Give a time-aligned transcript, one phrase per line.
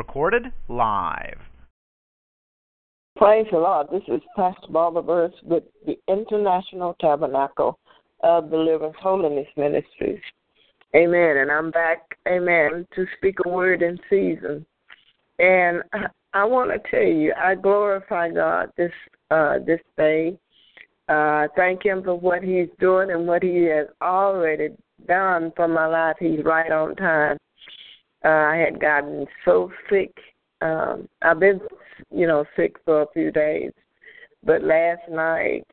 [0.00, 1.36] Recorded live.
[3.18, 3.88] Praise the Lord.
[3.92, 7.78] This is Pastor Barbara Burris with the International Tabernacle
[8.22, 10.22] of Deliverance Holiness Ministries.
[10.96, 11.36] Amen.
[11.36, 14.64] And I'm back, amen, to speak a word in season.
[15.38, 18.92] And I, I want to tell you, I glorify God this
[19.30, 20.38] uh, this day.
[21.10, 24.70] Uh, thank Him for what He's doing and what He has already
[25.06, 26.16] done for my life.
[26.18, 27.36] He's right on time.
[28.24, 30.12] Uh, I had gotten so sick.
[30.60, 31.60] Um, I've been,
[32.10, 33.72] you know, sick for a few days,
[34.44, 35.64] but last night,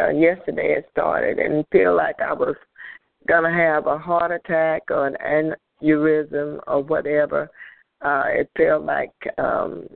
[0.00, 2.54] uh, yesterday it started, and feel like I was
[3.26, 7.50] gonna have a heart attack or an aneurysm or whatever.
[8.00, 9.88] Uh, it felt like um,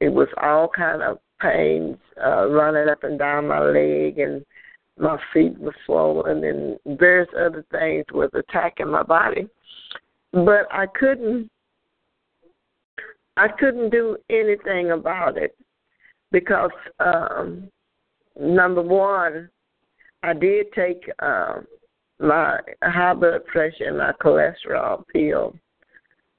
[0.00, 4.46] it was all kind of pains uh, running up and down my leg, and
[4.98, 9.46] my feet were swollen, and various other things was attacking my body
[10.34, 11.48] but I couldn't
[13.36, 15.56] I couldn't do anything about it
[16.32, 17.68] because um
[18.38, 19.48] number one
[20.22, 21.66] I did take um
[22.18, 25.54] my high blood pressure and my cholesterol pill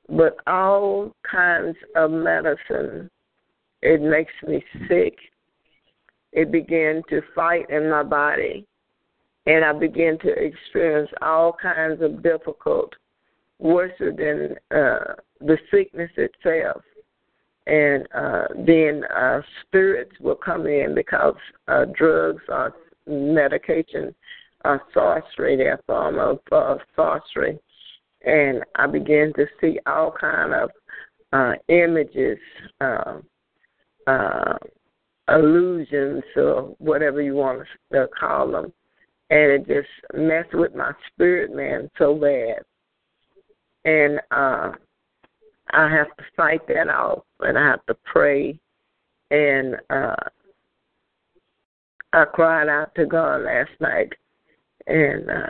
[0.09, 3.09] but all kinds of medicine
[3.81, 5.15] it makes me sick.
[6.31, 8.65] It began to fight in my body
[9.45, 12.93] and I began to experience all kinds of difficult
[13.59, 16.81] worse than uh, the sickness itself.
[17.67, 21.35] And uh, then uh, spirits will come in because
[21.67, 22.73] uh, drugs or
[23.07, 24.13] medication
[24.63, 27.59] are sorcery, a form of uh, sorcery.
[28.23, 30.69] And I began to see all kind of
[31.33, 32.37] uh, images,
[32.81, 33.19] uh,
[34.07, 34.57] uh,
[35.29, 38.73] illusions, or whatever you want to call them.
[39.31, 42.63] And it just messed with my spirit, man, so bad
[43.85, 44.71] and uh,
[45.71, 48.59] I have to fight that off, and I have to pray.
[49.31, 50.15] And uh,
[52.13, 54.13] I cried out to God last night,
[54.87, 55.49] and uh,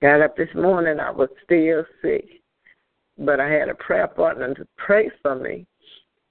[0.00, 1.00] got up this morning.
[1.00, 2.26] I was still sick,
[3.18, 5.66] but I had a prayer partner to pray for me,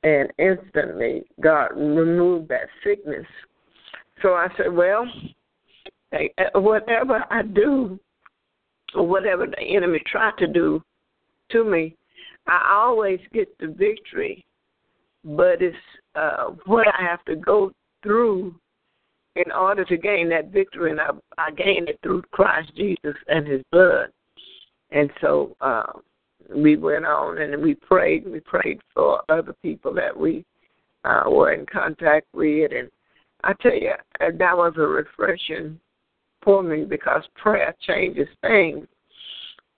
[0.03, 3.25] and instantly God removed that sickness.
[4.21, 5.05] So I said, well,
[6.55, 7.99] whatever I do,
[8.95, 10.81] or whatever the enemy tried to do
[11.51, 11.95] to me,
[12.47, 14.45] I always get the victory.
[15.23, 15.75] But it's
[16.15, 17.71] uh, what I have to go
[18.01, 18.55] through
[19.35, 23.45] in order to gain that victory, and I, I gain it through Christ Jesus and
[23.45, 24.07] His blood.
[24.91, 25.91] And so uh,
[26.55, 28.25] we went on and we prayed.
[28.25, 30.45] We prayed for other people that we
[31.03, 32.89] uh, were in contact with, and
[33.43, 35.79] I tell you, that was a refreshing
[36.47, 38.87] for me because prayer changes things.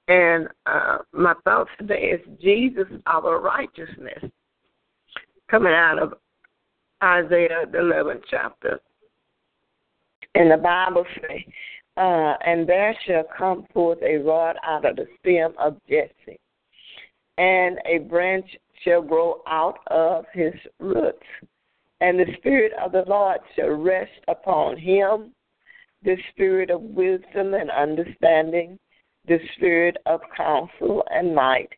[0.07, 4.31] And uh, my thought today is Jesus, our righteousness,
[5.49, 6.13] coming out of
[7.03, 8.79] Isaiah the 11th chapter.
[10.35, 11.39] And the Bible says,
[11.97, 16.39] uh, and there shall come forth a rod out of the stem of Jesse,
[17.39, 18.45] and a branch
[18.83, 21.17] shall grow out of his roots.
[21.99, 25.33] And the Spirit of the Lord shall rest upon him
[26.03, 28.79] the spirit of wisdom and understanding,
[29.27, 31.69] the spirit of counsel and might,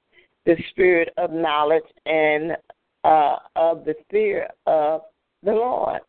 [0.45, 2.55] the spirit of knowledge and
[3.03, 5.01] uh, of the fear of
[5.43, 6.01] the Lord,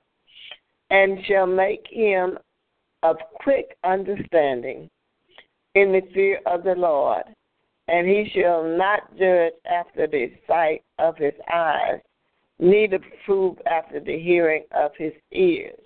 [0.91, 2.39] and shall make him
[3.03, 4.91] of quick understanding
[5.75, 7.25] in the fear of the Lord,
[7.89, 12.01] and he shall not judge after the sight of his eyes,
[12.59, 15.82] neither prove after the hearing of his ears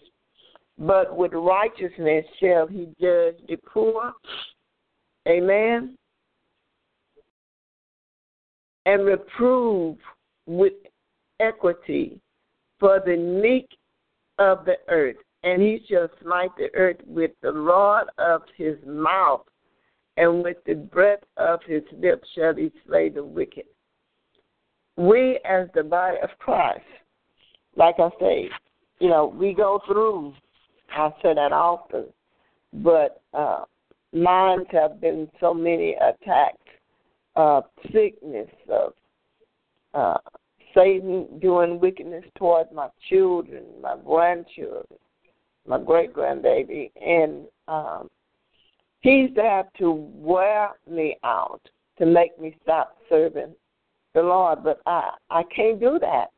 [0.78, 4.12] but with righteousness shall he judge the poor.
[5.26, 5.96] Amen.
[8.84, 9.96] And reprove
[10.46, 10.74] with
[11.40, 12.20] equity
[12.78, 13.68] for the meek
[14.38, 15.16] of the earth.
[15.42, 19.44] And he shall smite the earth with the rod of his mouth,
[20.16, 23.64] and with the breath of his lips shall he slay the wicked.
[24.96, 26.80] We, as the body of Christ,
[27.76, 28.48] like I say,
[28.98, 30.34] you know, we go through
[30.90, 32.06] I say that often,
[32.72, 33.64] but uh,
[34.12, 36.58] minds have been so many attacked.
[37.34, 37.60] Uh,
[37.92, 38.94] sickness of
[39.92, 40.16] uh,
[40.74, 44.98] Satan doing wickedness towards my children, my grandchildren,
[45.66, 48.08] my great grandbaby, and um,
[49.00, 51.60] he's there to wear me out
[51.98, 53.54] to make me stop serving
[54.14, 54.64] the Lord.
[54.64, 56.28] But I I can't do that.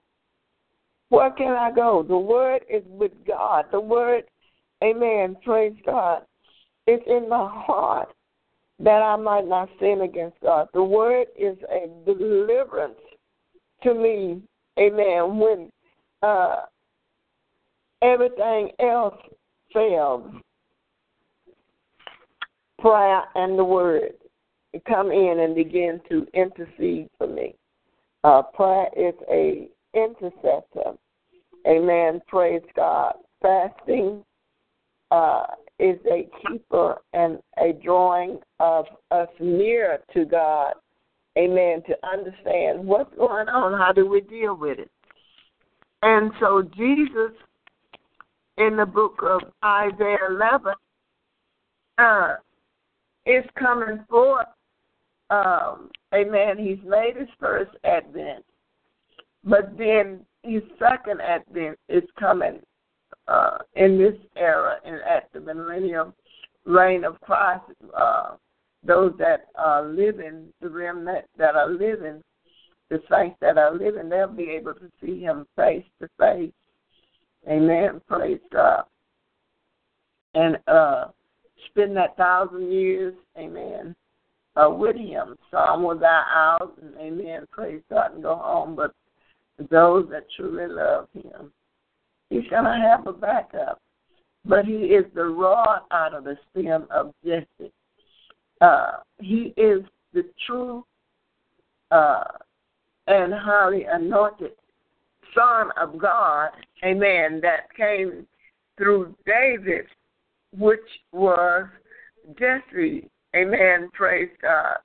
[1.11, 2.05] Where can I go?
[2.07, 3.67] The word is with God.
[3.73, 4.25] The word,
[4.83, 5.37] Amen.
[5.45, 6.23] Praise God.
[6.87, 8.09] It's in my heart
[8.79, 10.69] that I might not sin against God.
[10.73, 13.01] The word is a deliverance
[13.83, 14.43] to me,
[14.79, 15.71] amen, when
[16.23, 16.63] uh,
[18.03, 19.17] everything else
[19.73, 20.33] fails.
[22.79, 24.13] Prayer and the word
[24.87, 27.55] come in and begin to intercede for me.
[28.23, 30.97] Uh, prayer is a intercessor.
[31.67, 32.21] Amen.
[32.29, 33.15] Praise God.
[33.43, 34.25] Fasting
[35.11, 35.45] uh,
[35.79, 40.75] is a keeper and a drawing of us near to God.
[41.39, 41.83] Amen.
[41.87, 44.91] To understand what's going on, how do we deal with it?
[46.03, 47.33] And so Jesus,
[48.57, 50.73] in the book of Isaiah 11,
[51.99, 52.35] uh,
[53.27, 54.47] is coming forth.
[55.31, 56.59] Um, amen.
[56.59, 58.45] He's made his first advent,
[59.45, 62.61] but then his second advent is coming
[63.29, 66.13] uh, in this era and at the millennium
[66.65, 67.63] reign of Christ,
[67.97, 68.37] uh,
[68.85, 72.23] those that are living, the remnant that are living,
[72.91, 76.53] the saints that are living, they'll be able to see him face to face.
[77.49, 78.01] Amen.
[78.09, 78.85] Praise God.
[80.35, 81.07] And uh,
[81.67, 83.95] spend that thousand years, amen,
[84.57, 85.37] uh, with him.
[85.51, 88.77] Some will die out, and amen, praise God, and go home.
[88.77, 88.95] But
[89.71, 91.53] those that truly love him,
[92.31, 93.81] He's going to have a backup.
[94.45, 97.73] But he is the rod out of the stem of Jesse.
[98.61, 99.83] Uh, he is
[100.13, 100.85] the true
[101.91, 102.25] uh,
[103.07, 104.53] and highly anointed
[105.35, 106.51] Son of God,
[106.85, 108.27] amen, that came
[108.77, 109.87] through David,
[110.57, 110.81] which
[111.13, 111.67] was
[112.39, 114.79] Jesse, amen, praise God,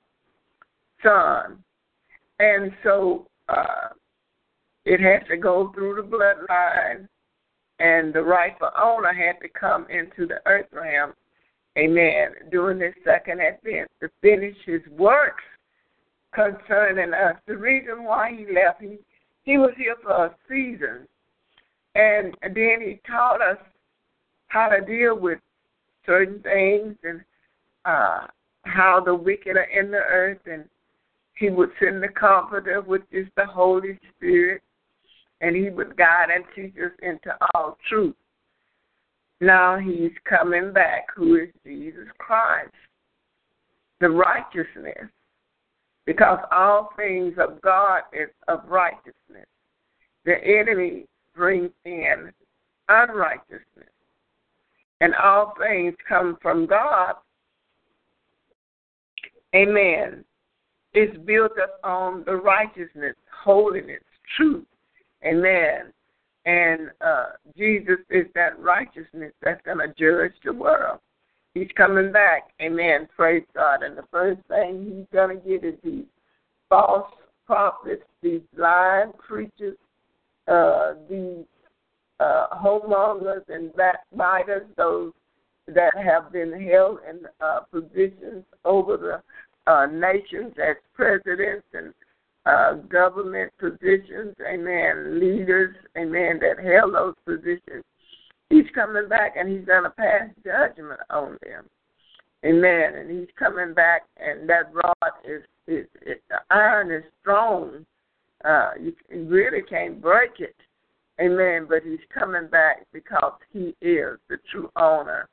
[1.02, 1.58] son.
[2.38, 3.88] And so uh,
[4.84, 7.08] it has to go through the bloodline
[7.78, 11.12] and the rightful owner had to come into the earth realm,
[11.76, 15.42] amen, during this second advent to finish his works
[16.32, 17.36] concerning us.
[17.46, 18.98] The reason why he left, he,
[19.42, 21.06] he was here for a season.
[21.96, 23.58] And then he taught us
[24.48, 25.38] how to deal with
[26.06, 27.20] certain things and
[27.84, 28.26] uh,
[28.64, 30.40] how the wicked are in the earth.
[30.46, 30.64] And
[31.36, 34.62] he would send the Comforter, which is the Holy Spirit
[35.40, 38.14] and he would guide and teach into all truth.
[39.40, 42.72] Now he's coming back, who is Jesus Christ,
[44.00, 45.10] the righteousness,
[46.06, 49.46] because all things of God is of righteousness.
[50.24, 52.30] The enemy brings in
[52.88, 53.90] unrighteousness,
[55.00, 57.14] and all things come from God.
[59.54, 60.24] Amen.
[60.94, 64.02] It's built up on the righteousness, holiness,
[64.36, 64.64] truth,
[65.24, 65.92] Amen.
[66.46, 67.26] And uh,
[67.56, 71.00] Jesus is that righteousness that's going to judge the world.
[71.54, 72.50] He's coming back.
[72.60, 73.08] Amen.
[73.16, 73.82] Praise God.
[73.82, 76.04] And the first thing he's going to get is these
[76.68, 77.10] false
[77.46, 79.76] prophets, these lying preachers,
[80.48, 81.44] uh, these
[82.20, 85.12] uh, homemongers and backbiters, those
[85.68, 89.22] that have been held in uh, positions over the
[89.70, 91.94] uh, nations as presidents and
[92.46, 97.84] uh, government positions, amen, leaders, amen, that held those positions.
[98.50, 101.64] He's coming back and he's going to pass judgment on them.
[102.44, 102.94] Amen.
[102.96, 107.86] And he's coming back, and that rod is, is, is the iron is strong.
[108.44, 110.54] Uh, you, you really can't break it.
[111.20, 111.66] Amen.
[111.68, 115.28] But he's coming back because he is the true owner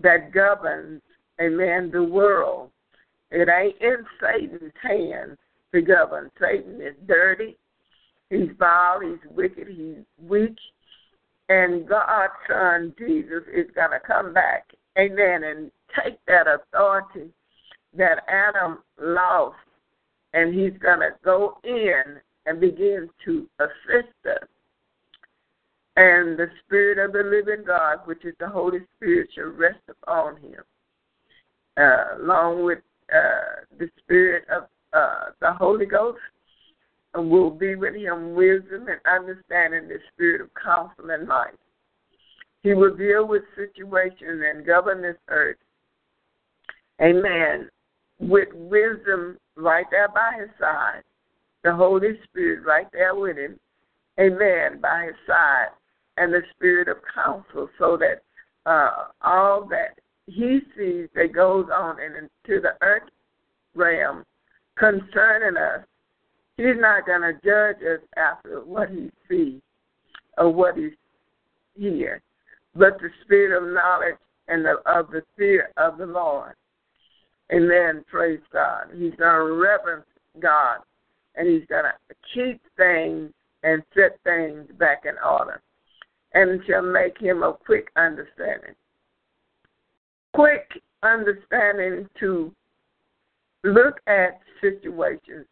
[0.00, 1.02] that governs,
[1.40, 2.70] amen, the world.
[3.32, 5.38] It ain't in Satan's hands
[5.74, 6.30] to govern.
[6.40, 7.56] Satan is dirty,
[8.30, 10.56] he's vile, he's wicked, he's weak,
[11.48, 15.70] and God's Son Jesus is going to come back, amen, and
[16.02, 17.30] take that authority
[17.96, 19.56] that Adam lost,
[20.32, 22.02] and he's going to go in
[22.46, 24.48] and begin to assist us.
[25.96, 30.36] And the Spirit of the living God, which is the Holy Spirit, shall rest upon
[30.36, 30.62] him,
[31.76, 32.78] uh, along with
[33.14, 36.18] uh, the Spirit of uh, the Holy Ghost
[37.14, 41.58] will be with him wisdom and understanding the spirit of counsel and might.
[42.62, 45.56] He will deal with situations and govern this earth.
[47.00, 47.68] Amen.
[48.20, 51.02] With wisdom right there by his side,
[51.64, 53.58] the Holy Spirit right there with him.
[54.20, 54.80] Amen.
[54.80, 55.68] By his side,
[56.18, 58.22] and the spirit of counsel, so that
[58.70, 63.08] uh, all that he sees that goes on into the earth
[63.74, 64.24] realm
[64.76, 65.84] concerning us,
[66.56, 69.60] he's not going to judge us after what he sees
[70.38, 70.90] or what he
[71.76, 72.20] hears,
[72.74, 74.16] but the spirit of knowledge
[74.48, 76.54] and the, of the fear of the Lord.
[77.52, 78.04] Amen.
[78.10, 78.86] Praise God.
[78.92, 80.06] He's going to reverence
[80.40, 80.78] God
[81.36, 83.30] and he's going to keep things
[83.62, 85.60] and set things back in order
[86.34, 88.74] and shall make him of quick understanding.
[90.34, 90.66] Quick
[91.02, 92.52] understanding to
[93.64, 95.46] look at situations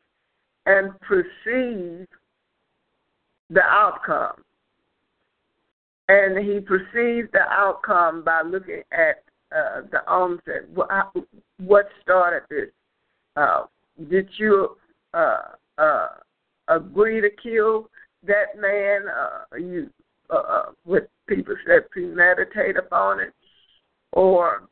[0.66, 2.06] and perceive
[3.50, 4.42] the outcome.
[6.08, 9.22] And he perceives the outcome by looking at
[9.56, 10.68] uh, the onset.
[11.58, 12.70] What started this?
[13.36, 13.64] Uh,
[14.10, 14.76] did you
[15.14, 15.42] uh,
[15.78, 16.08] uh,
[16.68, 17.90] agree to kill
[18.26, 19.02] that man?
[19.08, 19.90] Uh, you
[20.30, 23.32] uh, uh, people said premeditate upon it,
[24.12, 24.68] or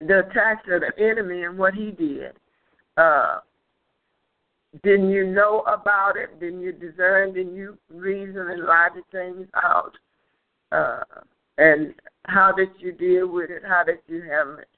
[0.00, 2.32] the attacks of the enemy and what he did.
[2.96, 3.40] Uh,
[4.82, 6.38] didn't you know about it?
[6.40, 7.32] Didn't you discern?
[7.32, 9.92] Didn't you reason and logic things out?
[10.70, 11.02] Uh,
[11.56, 11.94] and
[12.26, 13.62] how did you deal with it?
[13.66, 14.68] How did you handle it?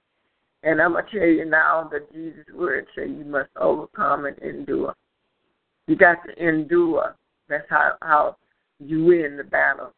[0.63, 4.95] And I'm gonna tell you now that Jesus' word say you must overcome and endure.
[5.87, 7.17] You got to endure.
[7.49, 8.37] That's how how
[8.79, 9.93] you win the battle.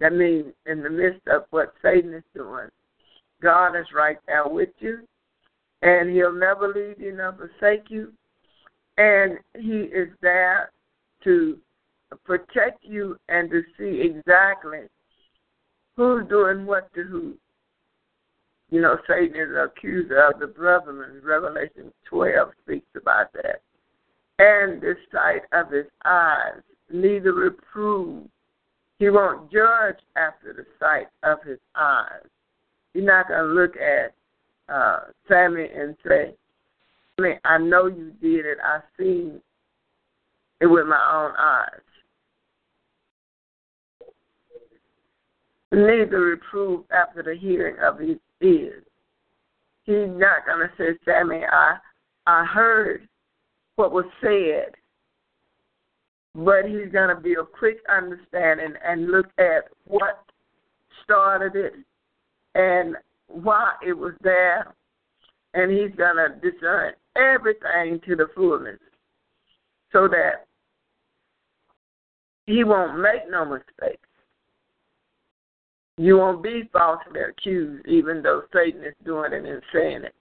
[0.00, 2.68] That means in the midst of what Satan is doing,
[3.42, 5.00] God is right there with you,
[5.82, 8.12] and He'll never leave you nor forsake you,
[8.96, 10.70] and He is there
[11.24, 11.58] to
[12.24, 14.80] protect you and to see exactly
[15.96, 17.34] who's doing what to who.
[18.70, 21.20] You know, Satan is an accuser of the brethren.
[21.22, 23.60] Revelation 12 speaks about that.
[24.38, 28.24] And the sight of his eyes, neither reprove.
[28.98, 32.26] He won't judge after the sight of his eyes.
[32.94, 34.14] He's not going to look at
[34.72, 36.34] uh, Sammy and say,
[37.18, 38.58] I mean, I know you did it.
[38.62, 39.40] I seen
[40.60, 41.80] it with my own eyes.
[45.72, 48.84] Neither reprove after the hearing of his ears.
[49.84, 51.76] He's not going to say, Sammy, I,
[52.26, 53.08] I heard
[53.76, 54.74] what was said,
[56.34, 60.24] but he's going to be a quick understanding and look at what
[61.02, 61.74] started it
[62.54, 62.96] and
[63.28, 64.74] why it was there,
[65.54, 68.78] and he's going to discern everything to the fullness
[69.92, 70.46] so that
[72.46, 74.08] he won't make no mistakes.
[75.98, 80.14] You won't be falsely accused, even though Satan is doing it and saying it.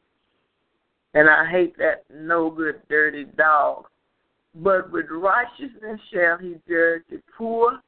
[1.13, 3.85] And I hate that no good, dirty dog.
[4.55, 7.79] But with righteousness shall he judge the poor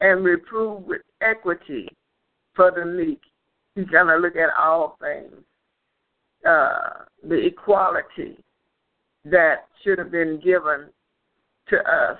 [0.00, 1.88] and reprove with equity
[2.54, 3.20] for the meek.
[3.74, 5.32] He's going to look at all things.
[6.46, 8.36] Uh, the equality
[9.24, 10.90] that should have been given
[11.68, 12.18] to us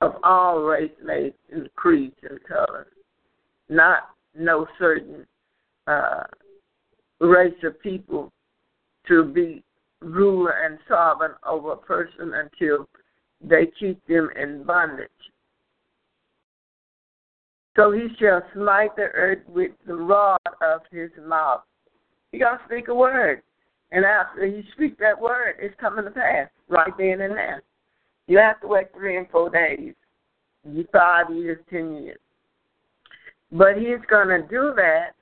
[0.00, 2.86] of all race, nations, creeds, and colors
[3.68, 5.26] not no certain
[5.86, 6.24] uh,
[7.20, 8.32] race of people
[9.06, 9.62] to be
[10.00, 12.88] ruler and sovereign over a person until
[13.42, 15.08] they keep them in bondage.
[17.76, 21.62] So he shall smite the earth with the rod of his mouth.
[22.32, 23.42] He gonna speak a word.
[23.90, 27.62] And after he speaks that word, it's coming to pass right then and there.
[28.26, 29.94] You have to wait three and four days.
[30.70, 32.18] You five years, ten years.
[33.50, 35.12] But he's going to do that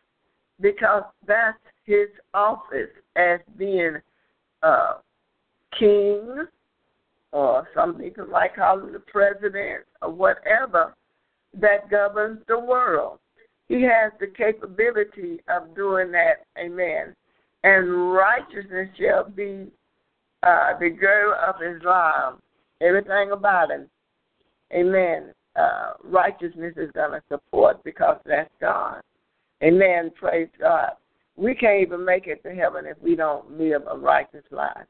[0.61, 3.99] because that's his office as being
[4.65, 4.95] uh,
[5.79, 6.47] king,
[7.31, 10.95] or some people might call him the president, or whatever
[11.55, 13.21] that governs the world.
[13.69, 16.47] He has the capability of doing that.
[16.59, 17.15] Amen.
[17.65, 19.67] And righteousness shall be
[20.43, 22.35] uh, the girdle of his life.
[22.81, 23.89] Everything about him.
[24.73, 29.01] Amen uh, righteousness is going to support because that's God.
[29.63, 30.11] Amen.
[30.15, 30.91] Praise God.
[31.37, 34.87] We can't even make it to heaven if we don't live a righteous life.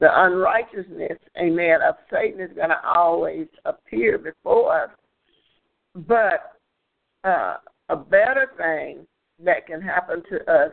[0.00, 4.90] The unrighteousness, amen, of Satan is going to always appear before us.
[5.94, 6.52] But
[7.24, 7.56] uh,
[7.88, 9.06] a better thing
[9.44, 10.72] that can happen to us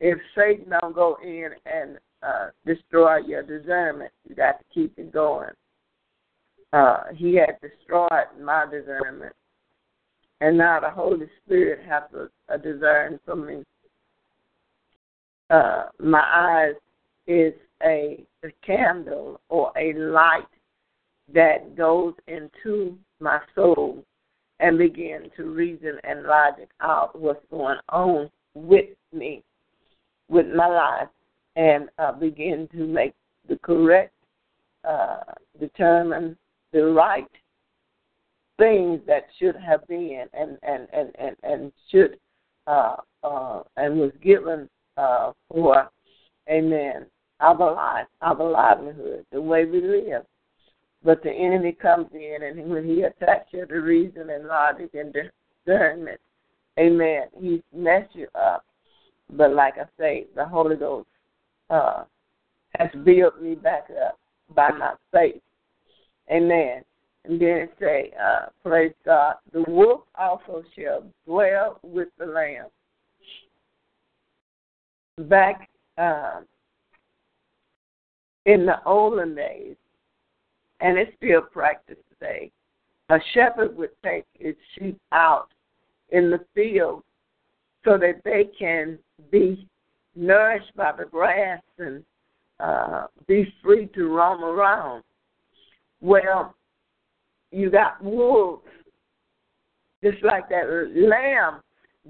[0.00, 5.12] if Satan don't go in and uh, destroy your discernment, you got to keep it
[5.12, 5.50] going
[6.74, 9.32] uh, he had destroyed my discernment.
[10.40, 13.62] And now the Holy Spirit has to uh, discern for me.
[15.50, 16.74] uh, my eyes
[17.28, 20.42] is a, a candle or a light
[21.32, 24.04] that goes into my soul
[24.60, 29.42] and begin to reason and logic out what's going on with me,
[30.28, 31.08] with my life,
[31.56, 33.14] and uh, begin to make
[33.48, 34.12] the correct,
[34.88, 35.20] uh,
[35.58, 36.36] determine
[36.72, 37.26] the right
[38.58, 42.16] things that should have been and and and and, and should
[42.66, 45.88] uh, uh, and was given uh, for,
[46.48, 47.06] amen,
[47.40, 50.24] our life, our livelihood, the way we live.
[51.04, 55.14] But the enemy comes in, and when he attacks you to reason and logic and
[55.14, 56.20] discernment,
[56.78, 58.64] amen, he mess you up.
[59.30, 61.08] But like I say, the Holy Ghost
[61.68, 62.04] uh,
[62.78, 64.18] has built me back up
[64.54, 65.42] by my faith.
[66.30, 66.82] Amen.
[67.26, 72.66] And then it say, uh, praise God, the wolf also shall dwell with the lamb.
[75.28, 76.40] Back uh,
[78.46, 79.76] in the olden days,
[80.84, 82.52] and it's still practiced today,
[83.08, 85.48] a shepherd would take his sheep out
[86.10, 87.02] in the field
[87.86, 88.98] so that they can
[89.32, 89.66] be
[90.14, 92.04] nourished by the grass and
[92.60, 95.02] uh, be free to roam around.
[96.02, 96.54] Well,
[97.50, 98.62] you got wolves,
[100.02, 101.62] just like that lamb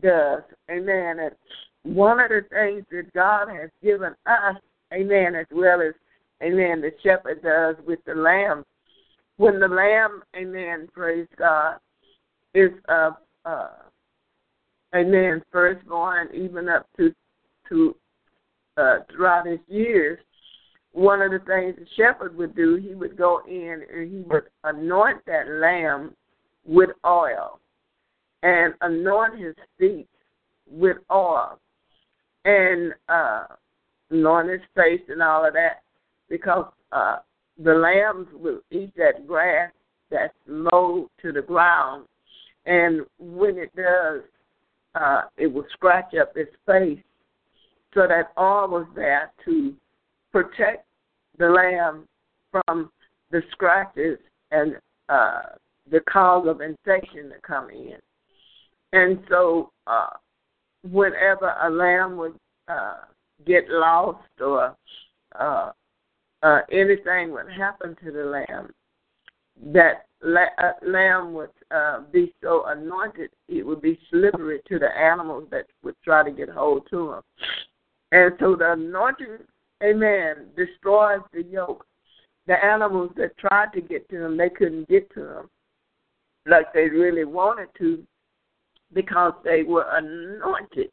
[0.02, 0.42] does.
[0.68, 1.20] Amen.
[1.20, 4.56] And one of the things that God has given us,
[4.92, 5.94] amen, as well as,
[6.42, 8.64] amen, the shepherd does with the lamb.
[9.36, 11.78] When the lamb, amen, praise God,
[12.54, 13.10] is uh,
[13.44, 13.70] uh,
[14.94, 17.12] amen, firstborn, even up to
[17.68, 17.96] to
[18.76, 20.18] uh, throughout his years,
[20.92, 24.44] one of the things the shepherd would do, he would go in and he would
[24.62, 26.14] anoint that lamb
[26.64, 27.58] with oil
[28.42, 30.08] and anoint his feet
[30.70, 31.58] with oil
[32.44, 33.44] and uh,
[34.10, 35.83] anoint his face and all of that
[36.28, 37.18] because uh,
[37.62, 39.70] the lambs will eat that grass
[40.10, 42.06] that's low to the ground.
[42.66, 44.22] And when it does,
[44.94, 46.98] uh, it will scratch up its face.
[47.94, 49.74] So that all was there to
[50.32, 50.86] protect
[51.38, 52.08] the lamb
[52.50, 52.90] from
[53.30, 54.18] the scratches
[54.50, 54.76] and
[55.08, 55.42] uh,
[55.90, 57.96] the cause of infection to come in.
[58.92, 60.10] And so, uh,
[60.90, 62.34] whenever a lamb would
[62.68, 62.98] uh,
[63.46, 64.76] get lost or
[65.38, 65.70] uh,
[66.44, 68.70] uh, anything would happen to the lamb,
[69.72, 74.96] that la- uh, lamb would uh, be so anointed it would be slippery to the
[74.96, 77.20] animals that would try to get hold to him.
[78.12, 79.38] And so the anointing,
[79.82, 81.86] amen, destroys the yoke.
[82.46, 85.50] The animals that tried to get to him, they couldn't get to him
[86.46, 88.04] like they really wanted to
[88.92, 90.90] because they were anointed.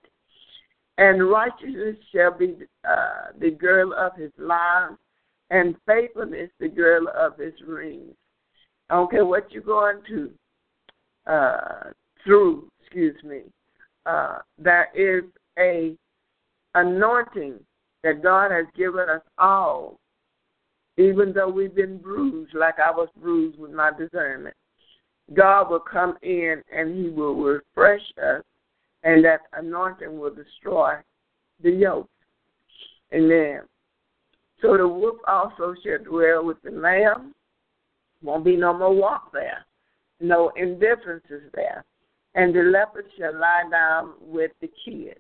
[0.98, 2.56] And righteousness shall be
[2.88, 4.92] uh, the girl of his life,
[5.52, 8.16] and faithfulness the girl of his rings.
[8.90, 10.32] I don't care what you're going to
[11.32, 11.92] uh,
[12.24, 13.42] through, excuse me.
[14.06, 15.24] Uh, there is
[15.60, 15.96] a
[16.74, 17.60] anointing
[18.04, 20.00] that God has given us all,
[20.98, 24.56] even though we've been bruised, like I was bruised with my discernment.
[25.34, 28.44] God will come in and He will refresh us,
[29.04, 30.96] and that anointing will destroy
[31.62, 32.10] the yoke.
[33.14, 33.62] Amen.
[34.62, 37.34] So the wolf also shall dwell with the lamb.
[38.22, 39.66] Won't be no more walk there,
[40.20, 41.84] no indifferences there.
[42.36, 45.18] And the leopard shall lie down with the kid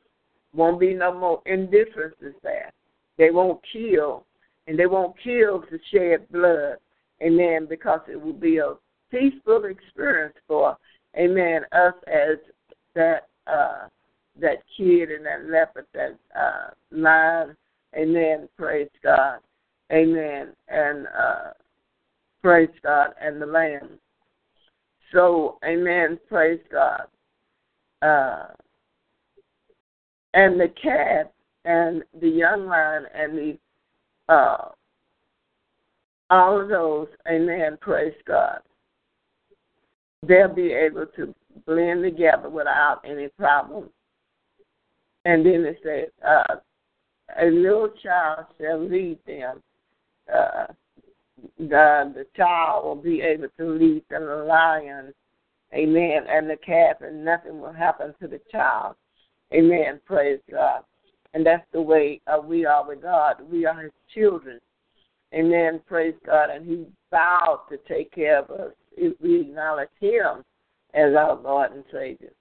[0.54, 2.71] won't be no more indifferences there.
[3.17, 4.25] They won't kill,
[4.67, 6.77] and they won't kill to shed blood.
[7.21, 7.67] Amen.
[7.69, 8.73] Because it will be a
[9.10, 10.77] peaceful experience for,
[11.17, 12.38] amen, us as
[12.95, 13.88] that uh,
[14.39, 17.56] that kid and that leopard, that uh, lion.
[17.95, 18.47] Amen.
[18.58, 19.39] Praise God.
[19.91, 20.49] Amen.
[20.69, 21.51] And uh,
[22.41, 23.99] praise God and the Lamb.
[25.12, 26.19] So, amen.
[26.30, 27.04] Praise God.
[28.01, 28.47] Uh,
[30.34, 31.27] and the calf
[31.65, 33.58] and the young lion and the
[34.34, 34.69] uh,
[36.32, 38.60] all of those, amen, praise God.
[40.25, 43.89] They'll be able to blend together without any problem.
[45.25, 46.56] And then it says, uh,
[47.39, 49.62] a little child shall lead them.
[50.34, 50.67] Uh,
[51.58, 55.13] the, the child will be able to lead the lion,
[55.74, 58.96] amen, and the calf, and nothing will happen to the child.
[59.54, 60.00] Amen.
[60.06, 60.84] Praise God.
[61.34, 63.36] And that's the way uh, we are with God.
[63.50, 64.60] We are His children.
[65.34, 65.82] Amen.
[65.88, 66.50] Praise God.
[66.50, 70.44] And He vowed to take care of us if we acknowledge Him
[70.94, 72.32] as our Lord and Savior.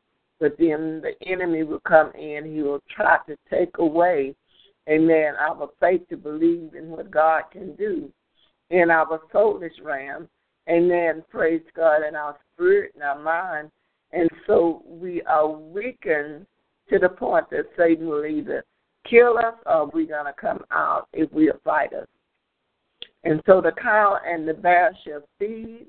[0.40, 2.52] But then the enemy will come in.
[2.52, 4.34] He will try to take away,
[4.90, 8.10] amen, our faith to believe in what God can do
[8.70, 10.28] in our soulish realm,
[10.68, 13.70] amen, praise God, in our spirit and our mind.
[14.12, 16.46] And so we are weakened
[16.88, 18.64] to the point that Satan will either
[19.08, 22.06] kill us or we're going to come out if we fight us.
[23.24, 25.86] And so the cow and the bear shall feed,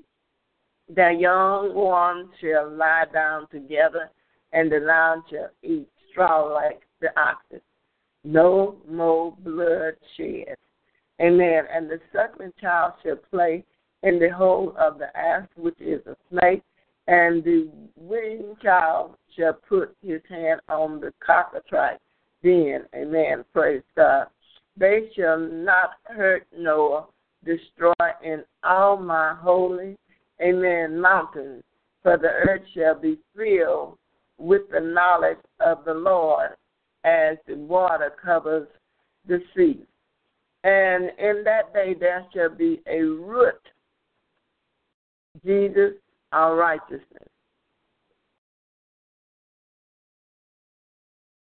[0.94, 4.10] the young ones shall lie down together,
[4.52, 7.60] and the lion shall eat straw like the oxen.
[8.24, 10.56] No more blood shed.
[11.20, 11.64] Amen.
[11.72, 13.64] And the suckling child shall play
[14.02, 16.62] in the hole of the ass, which is a snake,
[17.06, 21.98] and the weaned child shall put his hand on the cockatrice.
[22.42, 24.26] Then, amen, praise God.
[24.76, 27.06] They shall not hurt nor
[27.44, 27.92] destroy
[28.24, 29.96] in all my holy,
[30.40, 31.62] amen, mountains,
[32.02, 33.98] for the earth shall be filled
[34.38, 36.50] with the knowledge of the Lord
[37.04, 38.68] as the water covers
[39.26, 39.80] the sea.
[40.64, 43.60] And in that day there shall be a root,
[45.44, 45.94] Jesus,
[46.32, 47.28] our righteousness,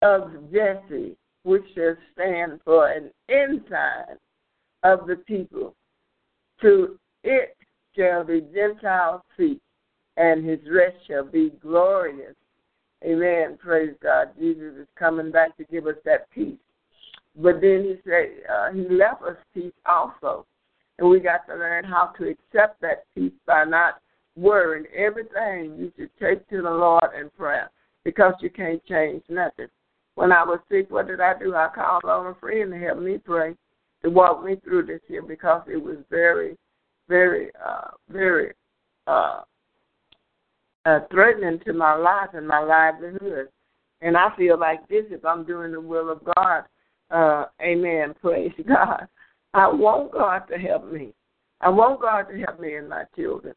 [0.02, 4.16] of Jesse, which shall stand for an ensign
[4.84, 5.74] of the people.
[6.60, 7.56] To it
[7.96, 9.60] shall the Gentiles seek,
[10.16, 12.34] and his rest shall be glorious.
[13.04, 13.58] Amen.
[13.60, 14.28] Praise God.
[14.38, 16.58] Jesus is coming back to give us that peace.
[17.36, 20.46] But then he said uh, he left us peace also.
[20.98, 24.00] And we got to learn how to accept that peace by not
[24.36, 24.86] worrying.
[24.94, 27.70] Everything you should take to the Lord in prayer
[28.04, 29.68] because you can't change nothing.
[30.14, 31.54] When I was sick, what did I do?
[31.54, 33.54] I called on a friend to help me pray
[34.02, 36.56] to walk me through this here because it was very,
[37.08, 38.52] very, uh, very
[39.06, 39.42] uh,
[40.84, 43.48] uh, threatening to my life and my livelihood.
[44.00, 46.64] And I feel like this if I'm doing the will of God.
[47.10, 48.14] Uh, amen.
[48.20, 49.06] Praise God.
[49.54, 51.12] I want God to help me.
[51.60, 53.54] I want God to help me and my children.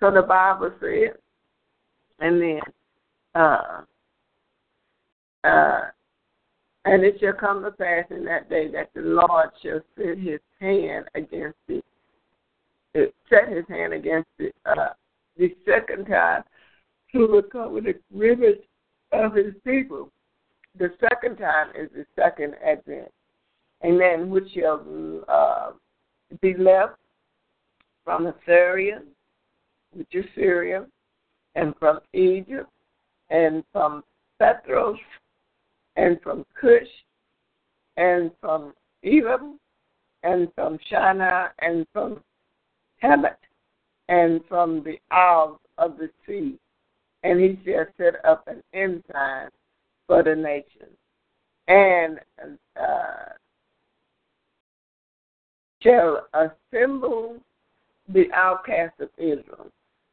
[0.00, 1.16] So the Bible says,
[2.18, 2.60] and then,
[3.34, 3.82] uh,
[5.44, 5.80] uh,
[6.84, 10.40] and it shall come to pass in that day that the Lord shall set his
[10.60, 11.84] hand against it,
[13.30, 14.88] set his hand against it, uh,
[15.36, 16.42] the second time
[17.12, 18.58] to will cover the rivers
[19.12, 20.10] of his people.
[20.78, 23.10] The second time is the second advent.
[23.84, 24.30] Amen.
[24.30, 24.84] Which shall
[25.28, 25.70] uh,
[26.40, 26.96] be left
[28.04, 29.02] from Assyria,
[29.92, 30.86] which is Syria,
[31.54, 32.70] and from Egypt,
[33.30, 34.04] and from
[34.40, 34.98] Pathros,
[35.96, 36.88] and from Cush,
[37.96, 39.58] and from Elam,
[40.22, 42.20] and from Shinar, and from
[43.02, 43.36] Hamath,
[44.08, 46.58] and from the isles of the sea.
[47.22, 49.48] And he shall set up an ensign
[50.06, 50.96] for the nations.
[51.68, 52.20] And
[52.80, 53.32] uh,
[55.82, 57.36] shall assemble
[58.08, 59.70] the outcasts of Israel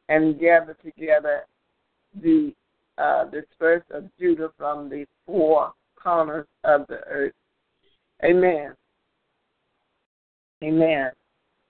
[0.08, 1.44] and gather together
[2.20, 2.52] the
[2.98, 7.32] uh, dispersed of Judah from the four corners of the earth.
[8.24, 8.74] Amen.
[10.62, 11.10] Amen.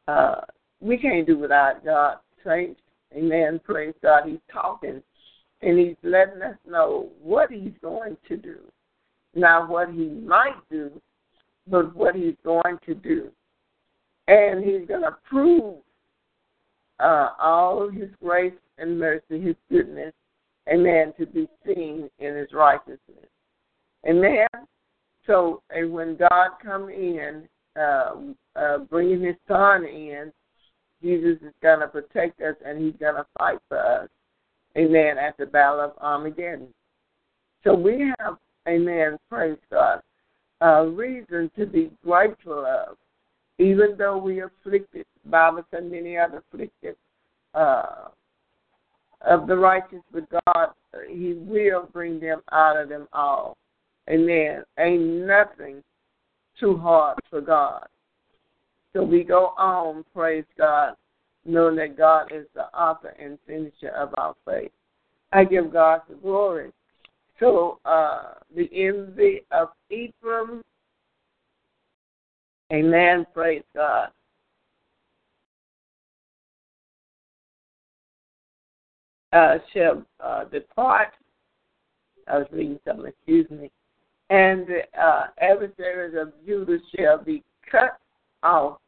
[0.06, 0.40] Uh,
[0.84, 2.18] we can't do without God.
[3.16, 3.60] Amen.
[3.64, 4.24] Praise God.
[4.26, 5.02] He's talking
[5.62, 8.58] and he's letting us know what he's going to do.
[9.34, 10.90] Not what he might do,
[11.66, 13.30] but what he's going to do.
[14.28, 15.76] And he's going to prove
[17.00, 20.12] uh, all his grace and mercy, his goodness,
[20.72, 22.98] amen, to be seen in his righteousness.
[24.06, 24.46] Amen.
[25.26, 27.48] So, and when God come in,
[27.80, 28.16] uh,
[28.54, 30.30] uh, bringing his son in,
[31.04, 34.08] Jesus is going to protect us and he's going to fight for us.
[34.76, 35.18] Amen.
[35.18, 36.68] At the Battle of Armageddon.
[37.62, 38.36] So we have,
[38.68, 40.00] amen, praise God,
[40.60, 42.96] a reason to be grateful of,
[43.58, 45.04] even though we are afflicted.
[45.26, 46.96] Bible and many other afflicted
[47.54, 48.08] uh,
[49.22, 50.68] of the righteous, but God,
[51.08, 53.56] He will bring them out of them all.
[54.10, 54.64] Amen.
[54.78, 55.82] Ain't nothing
[56.60, 57.86] too hard for God.
[58.94, 60.94] So we go on, praise God,
[61.44, 64.70] knowing that God is the author and finisher of our faith.
[65.32, 66.70] I give God the glory.
[67.40, 70.62] So uh, the envy of Ephraim,
[72.72, 74.10] amen, praise God.
[79.32, 81.08] Uh, shall uh, depart.
[82.28, 83.72] I was reading something, excuse me.
[84.30, 87.98] And the uh, adversaries of Judah shall be cut
[88.44, 88.78] off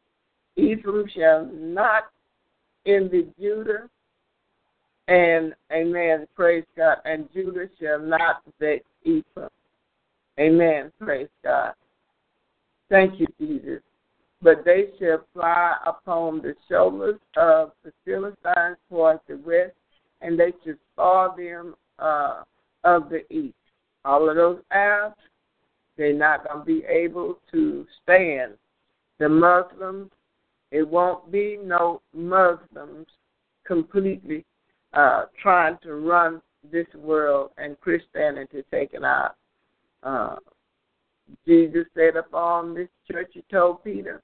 [0.57, 2.05] Ephraim shall not
[2.85, 3.89] envy Judah,
[5.07, 9.49] and amen, praise God, and Judah shall not vex Ephraim.
[10.39, 11.73] Amen, praise God.
[12.89, 13.81] Thank you, Jesus.
[14.41, 19.73] But they shall fly upon the shoulders of the Philistines towards the west,
[20.21, 22.43] and they shall spoil them uh,
[22.83, 23.55] of the east.
[24.05, 25.15] All of those Arabs,
[25.97, 28.53] they're not going to be able to stand.
[29.19, 30.11] The Muslims,
[30.71, 33.07] it won't be no Muslims
[33.65, 34.45] completely
[34.93, 39.35] uh, trying to run this world and Christianity taken out.
[40.03, 40.35] Uh,
[41.45, 44.21] Jesus said, Upon this church, he told Peter,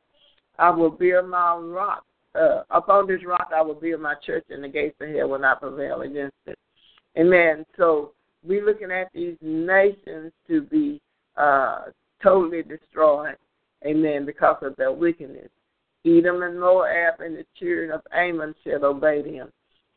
[0.57, 2.03] I will build my rock.
[2.35, 5.39] Uh, upon this rock, I will build my church, and the gates of hell will
[5.39, 6.57] not prevail against it.
[7.17, 7.65] Amen.
[7.77, 10.99] So we're looking at these nations to be
[11.37, 11.85] uh,
[12.21, 13.35] totally destroyed.
[13.85, 14.25] Amen.
[14.25, 15.49] Because of their wickedness.
[16.05, 19.51] Edom and Moab and the children of Ammon shall obey them.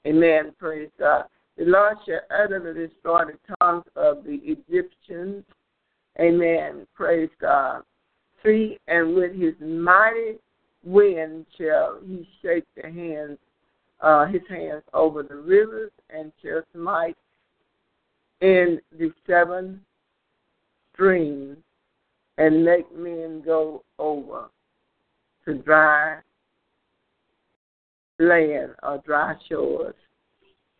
[0.07, 0.53] Amen.
[0.59, 1.25] Praise God.
[1.57, 5.45] The Lord shall utterly destroy the tongues of the Egyptians.
[6.21, 6.87] Amen.
[6.95, 7.83] Praise God.
[8.45, 10.37] See, and with his mighty
[10.85, 13.38] wind shall he shake the hands,
[14.01, 17.16] uh, his hands over the rivers, and shall smite
[18.40, 19.81] in the seven
[20.92, 21.57] streams,
[22.38, 24.51] and make men go over
[25.46, 26.18] to dry
[28.18, 29.94] land or dry shores.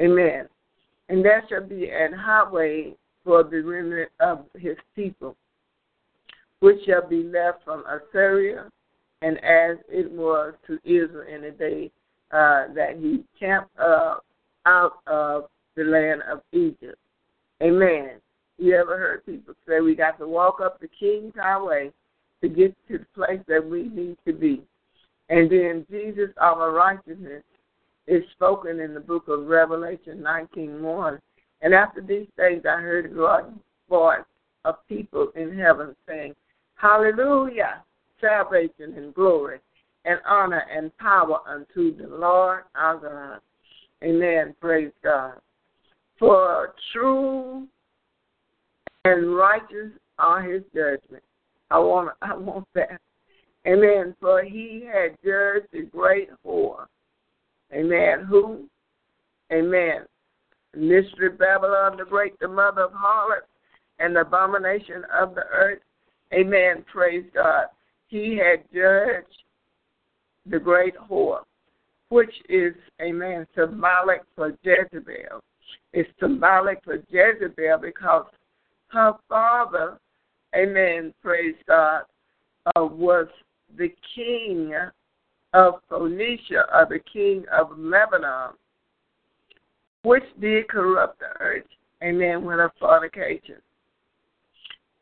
[0.01, 0.49] Amen.
[1.09, 5.37] And that shall be an highway for the remnant of his people,
[6.61, 8.69] which shall be left from Assyria,
[9.23, 11.91] and as it was to Israel in the day
[12.33, 14.17] uh, that he camped uh,
[14.67, 15.45] out of
[15.77, 16.99] the land of Egypt.
[17.63, 18.21] Amen.
[18.59, 21.93] You ever heard people say we got to walk up the King's Highway
[22.43, 24.63] to get to the place that we need to be?
[25.29, 27.43] And then Jesus, our righteousness,
[28.07, 31.21] is spoken in the book of Revelation 19:1.
[31.63, 33.45] And after these things, I heard a great
[33.89, 34.25] voice
[34.65, 36.35] of people in heaven saying,
[36.75, 37.83] Hallelujah!
[38.21, 39.61] Salvation and glory
[40.05, 43.41] and honor and power unto the Lord our God.
[44.03, 44.55] Amen.
[44.61, 45.35] Praise God.
[46.19, 47.67] For true
[49.05, 51.27] and righteous are his judgments.
[51.71, 53.01] I want I want that.
[53.67, 54.15] Amen.
[54.21, 56.87] For he had judged the great whore
[57.73, 58.25] Amen.
[58.29, 58.65] Who?
[59.53, 60.03] Amen.
[60.75, 63.47] Mystery Babylon the Great, the mother of harlots
[63.99, 65.81] and the abomination of the earth.
[66.33, 66.85] Amen.
[66.91, 67.67] Praise God.
[68.09, 69.43] He had judged
[70.45, 71.41] the great whore,
[72.11, 75.43] which is, amen, symbolic for Jezebel.
[75.93, 78.27] It's symbolic for Jezebel because
[78.89, 79.99] her father,
[80.57, 82.03] amen, praise God,
[82.75, 83.27] uh, was
[83.77, 84.75] the king
[85.53, 88.51] of Phoenicia, or the king of Lebanon,
[90.03, 91.65] which did corrupt the earth,
[92.03, 93.57] amen, with her fornication.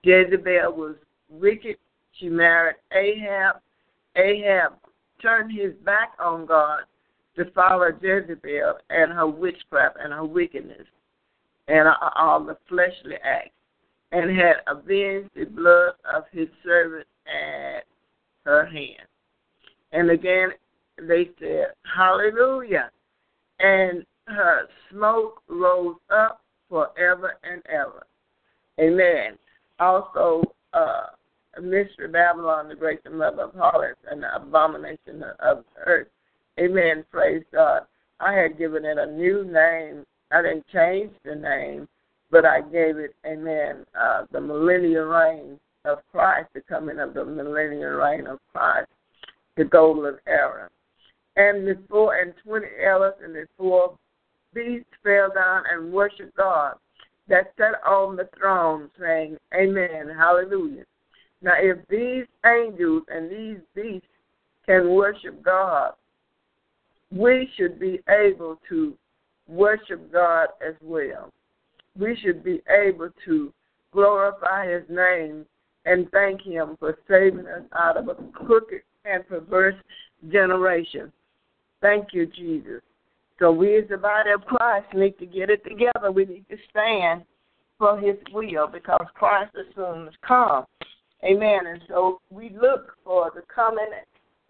[0.03, 0.97] Jezebel was
[1.31, 1.77] wicked.
[2.19, 3.57] She married Ahab.
[4.17, 4.75] Ahab
[5.21, 6.81] turned his back on God
[7.37, 10.87] to follow Jezebel and her witchcraft and her wickedness
[11.69, 13.54] and all the fleshly acts,
[14.15, 17.83] and had avenged the blood of his servant at
[18.45, 19.09] her hand.
[19.93, 20.51] And again,
[20.97, 22.91] they said, Hallelujah.
[23.59, 28.07] And her smoke rose up forever and ever.
[28.81, 29.37] Amen.
[29.81, 31.07] Also, uh,
[31.61, 36.09] Mystery Babylon, the great and mother of harlots and the abomination of the earth.
[36.61, 37.05] Amen.
[37.11, 37.83] Praise God.
[38.21, 40.05] I had given it a new name.
[40.31, 41.89] I didn't change the name,
[42.35, 47.25] but I gave it, amen, uh, the millennial reign of Christ, the coming of the
[47.25, 48.89] millennial reign of Christ
[49.57, 50.69] the golden era.
[51.37, 53.97] And the four and twenty elders and the four
[54.53, 56.75] beasts fell down and worshiped God
[57.29, 60.83] that sat on the throne, saying, Amen, hallelujah.
[61.41, 64.09] Now, if these angels and these beasts
[64.67, 65.93] can worship God,
[67.13, 68.95] we should be able to
[69.47, 71.31] worship God as well.
[71.99, 73.53] We should be able to
[73.93, 75.47] glorify His name
[75.85, 79.77] and thank Him for saving us out of a crooked and perverse
[80.31, 81.13] generation.
[81.81, 82.81] Thank you, Jesus.
[83.39, 86.11] So we as the body of Christ need to get it together.
[86.13, 87.25] We need to stand
[87.79, 90.65] for his will because Christ is soon to come.
[91.25, 91.67] Amen.
[91.67, 93.91] And so we look for the coming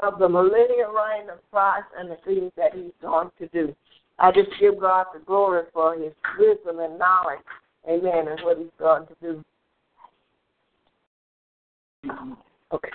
[0.01, 3.75] of the millennial reign of Christ and the things that he's going to do.
[4.19, 7.41] I just give God the glory for his wisdom and knowledge.
[7.89, 8.29] Amen.
[8.29, 9.45] And what he's going to do.
[12.73, 12.91] Okay.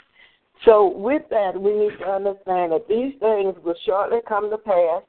[0.65, 5.03] So with that, we need to understand that these things will shortly come to pass.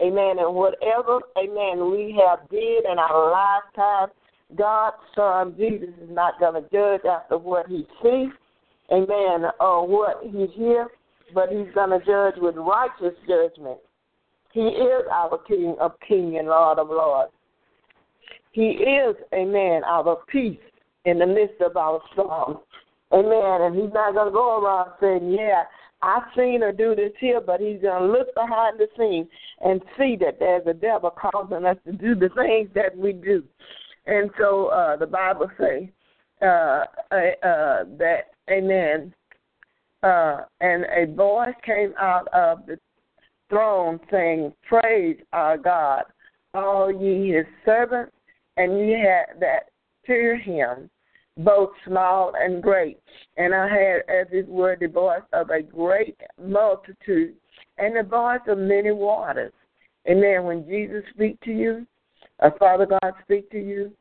[0.00, 0.38] Amen.
[0.38, 4.08] And whatever, amen, we have did in our lifetime,
[4.54, 8.30] God's Son Jesus is not going to judge after what he sees.
[8.92, 10.88] amen, or what he hears,
[11.34, 13.78] but he's going to judge with righteous judgment.
[14.56, 17.30] He is our King of kings and Lord of lords.
[18.52, 20.56] He is, amen, our peace
[21.04, 22.60] in the midst of our storm.
[23.12, 23.60] Amen.
[23.60, 25.64] And he's not going to go around saying, yeah,
[26.00, 29.28] I've seen her do this here, but he's going to look behind the scenes
[29.60, 33.44] and see that there's a devil causing us to do the things that we do.
[34.06, 35.82] And so uh, the Bible says
[36.40, 39.12] uh, uh, that, amen,
[40.02, 42.78] uh, and a voice came out of the
[43.48, 46.04] throne saying, Praise our God,
[46.54, 48.12] all ye his servants,
[48.56, 49.70] and ye had that
[50.06, 50.90] fear him
[51.38, 52.98] both small and great.
[53.36, 57.34] And I had, as it were, the voice of a great multitude
[57.78, 59.52] and the voice of many waters.
[60.06, 61.86] And then when Jesus speak to you,
[62.38, 63.92] or Father God speak to you,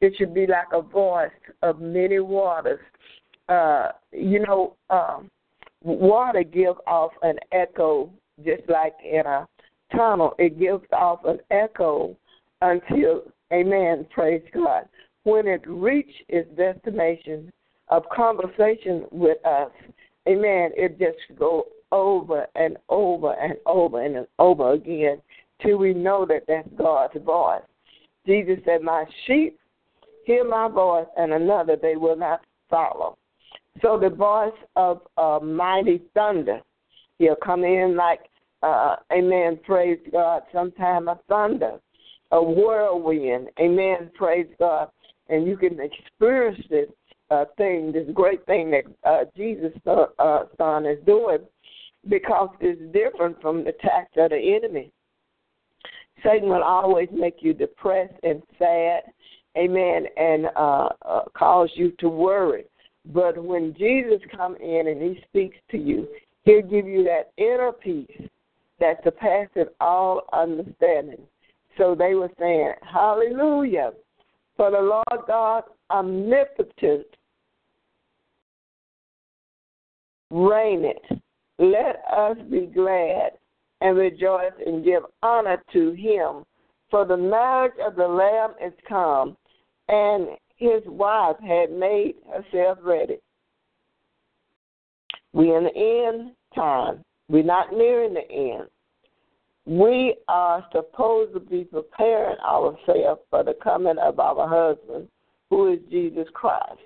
[0.00, 1.30] it should be like a voice
[1.62, 2.80] of many waters.
[3.48, 5.30] Uh, you know, um,
[5.82, 8.10] water gives off an echo,
[8.44, 9.46] just like in a
[9.94, 10.34] tunnel.
[10.38, 12.16] It gives off an echo
[12.60, 14.88] until, amen, praise God
[15.24, 17.52] when it reached its destination
[17.88, 19.70] of conversation with us,
[20.28, 25.20] amen, it just go over and over and over and over again
[25.60, 27.62] till we know that that's God's voice.
[28.26, 29.58] Jesus said, My sheep
[30.24, 33.16] hear my voice, and another they will not follow.
[33.82, 36.60] So the voice of a mighty thunder,
[37.18, 38.20] he'll come in like,
[38.62, 41.78] uh, amen, praise God, sometime a thunder,
[42.32, 44.88] a whirlwind, amen, praise God
[45.28, 46.88] and you can experience this
[47.30, 51.38] uh, thing, this great thing that uh, Jesus' uh, Son is doing,
[52.08, 54.92] because it's different from the attacks of the enemy.
[56.22, 59.02] Satan will always make you depressed and sad,
[59.56, 62.64] amen, and uh, uh, cause you to worry.
[63.06, 66.06] But when Jesus comes in and he speaks to you,
[66.44, 68.28] he'll give you that inner peace
[68.80, 71.20] that surpasses all understanding.
[71.78, 73.92] So they were saying, Hallelujah.
[74.56, 77.06] For the Lord God omnipotent
[80.30, 80.96] reigneth.
[81.58, 83.32] Let us be glad
[83.80, 86.44] and rejoice and give honor to him.
[86.90, 89.36] For the marriage of the Lamb is come,
[89.88, 93.18] and his wife had made herself ready.
[95.34, 97.04] We're in the end time.
[97.28, 98.68] We're not nearing the end
[99.66, 105.08] we are supposed to be preparing ourselves for the coming of our husband,
[105.50, 106.80] who is Jesus Christ.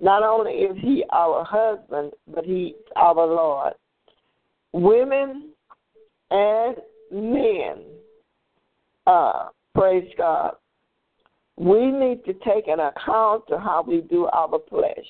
[0.00, 3.72] Not only is he our husband, but he's our Lord.
[4.72, 5.50] Women
[6.30, 6.76] and
[7.10, 7.84] men,
[9.06, 10.56] uh, praise God,
[11.56, 15.06] we need to take an account to how we do our flesh.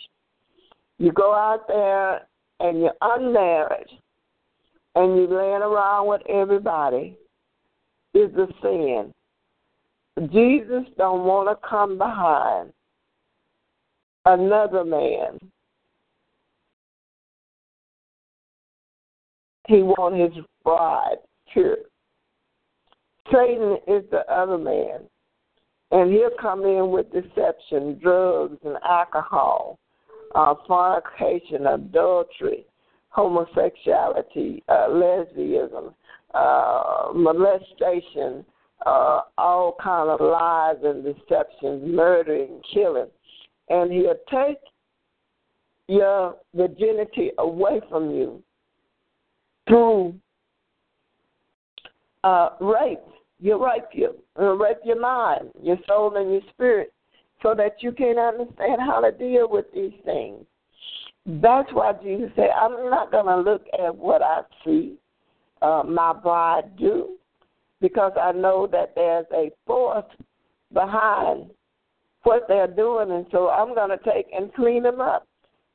[0.98, 2.27] You go out there
[2.60, 3.88] and you're unmarried
[4.94, 7.16] and you're laying around with everybody
[8.14, 9.12] is a sin.
[10.32, 12.72] Jesus don't want to come behind
[14.24, 15.38] another man.
[19.68, 21.18] He want his bride
[21.52, 21.76] pure.
[23.32, 25.00] Satan is the other man.
[25.90, 29.78] And he'll come in with deception, drugs and alcohol,
[30.34, 32.66] uh, fornication, adultery,
[33.08, 35.92] homosexuality, uh, lesbianism,
[36.34, 38.44] uh, molestation,
[38.86, 43.08] uh, all kind of lies and deceptions, murdering, killing,
[43.70, 44.58] and he'll take
[45.88, 48.42] your virginity away from you
[49.66, 50.14] through
[52.24, 52.98] uh, rape.
[53.40, 56.92] You rape you, uh, rape your mind, your soul, and your spirit,
[57.42, 60.44] so that you can understand how to deal with these things.
[61.26, 64.94] That's why Jesus said, I'm not going to look at what I see
[65.60, 67.16] uh, my bride do,
[67.80, 70.06] because I know that there's a force
[70.72, 71.50] behind
[72.22, 75.26] what they're doing, and so I'm going to take and clean them up.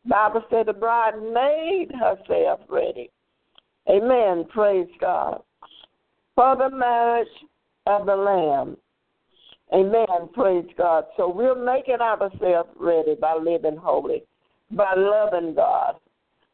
[0.06, 3.10] Bible said the bride made herself ready.
[3.90, 4.46] Amen.
[4.50, 5.42] Praise God.
[6.36, 7.28] For the marriage
[7.86, 8.78] of the Lamb.
[9.72, 10.06] Amen.
[10.34, 11.06] Praise God.
[11.18, 14.24] So we're making ourselves ready by living holy
[14.76, 15.96] by loving God,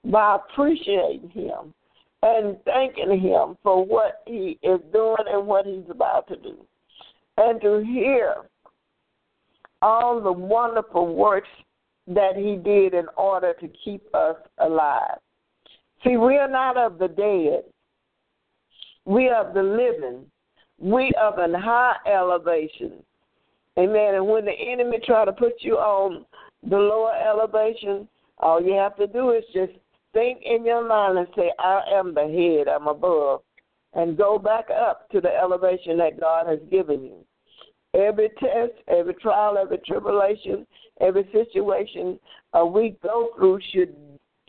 [0.05, 1.74] by appreciating Him,
[2.22, 6.57] and thanking Him for what He is doing and what He's about to do.
[7.38, 8.36] And to hear
[9.82, 11.49] all the wonderful works
[12.07, 15.18] that He did in order to keep us alive.
[16.03, 17.64] See, we are not of the dead,
[19.05, 20.26] we are of the living.
[20.80, 22.93] We of an high elevation.
[23.77, 24.15] Amen.
[24.15, 26.25] And when the enemy try to put you on
[26.63, 28.07] the lower elevation,
[28.39, 29.73] All you have to do is just
[30.13, 33.41] think in your mind and say, I am the head, I'm above,
[33.93, 37.25] and go back up to the elevation that God has given you.
[37.93, 40.65] Every test, every trial, every tribulation,
[41.01, 42.19] every situation
[42.53, 43.95] uh, we go through should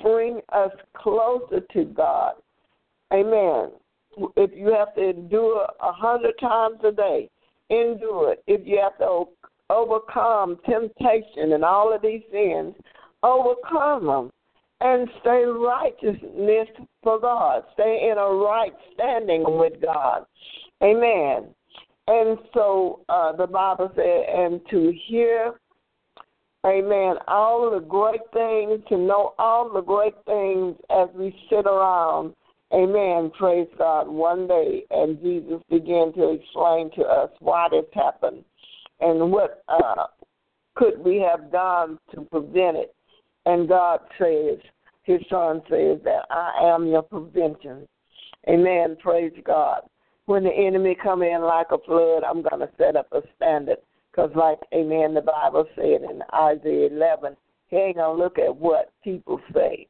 [0.03, 2.35] bring us closer to God.
[3.13, 3.71] Amen.
[4.37, 7.31] If you have to endure a hundred times a day,
[7.71, 8.43] endure it.
[8.47, 9.25] If you have to
[9.71, 12.75] overcome temptation and all of these sins,
[13.23, 14.31] overcome them
[14.81, 16.69] and stay righteousness
[17.03, 17.65] for God.
[17.75, 20.25] Stay in a right standing with God.
[20.83, 21.55] Amen.
[22.09, 24.03] And so uh, the Bible said,
[24.35, 25.53] and to hear,
[26.67, 32.35] amen, all the great things, to know all the great things as we sit around,
[32.73, 38.45] amen, praise God, one day, and Jesus began to explain to us why this happened
[39.01, 40.07] and what uh,
[40.75, 42.95] could we have done to prevent it.
[43.47, 44.59] And God says,
[45.03, 47.89] His Son says that I am your prevention.
[48.49, 48.97] Amen.
[49.01, 49.83] Praise God.
[50.27, 53.79] When the enemy come in like a flood, I'm going to set up a standard.
[54.11, 57.37] Because, like, amen, the Bible said in Isaiah 11,
[57.69, 59.87] he ain't going to look at what people say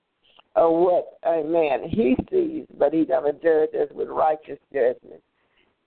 [0.61, 5.22] or what, a man he sees, but to judge us with righteous judgment.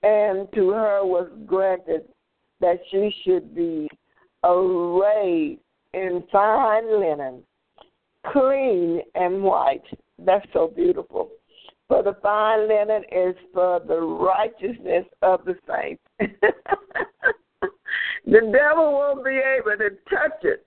[0.01, 2.05] And to her was granted
[2.59, 3.87] that she should be
[4.43, 5.59] arrayed
[5.93, 7.43] in fine linen,
[8.25, 9.83] clean and white.
[10.17, 11.29] That's so beautiful.
[11.87, 16.01] For the fine linen is for the righteousness of the saints.
[18.25, 20.65] the devil won't be able to touch it.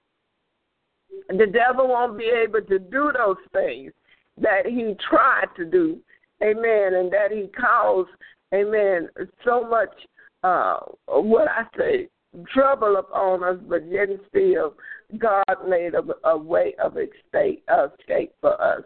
[1.29, 3.93] The devil won't be able to do those things
[4.39, 5.99] that he tried to do.
[6.43, 6.95] Amen.
[6.95, 8.11] And that he caused,
[8.55, 9.09] amen,
[9.45, 9.95] so much,
[10.43, 12.09] uh, what I say,
[12.53, 14.75] trouble upon us, but yet still
[15.19, 18.83] God made a, a way of escape, escape for us.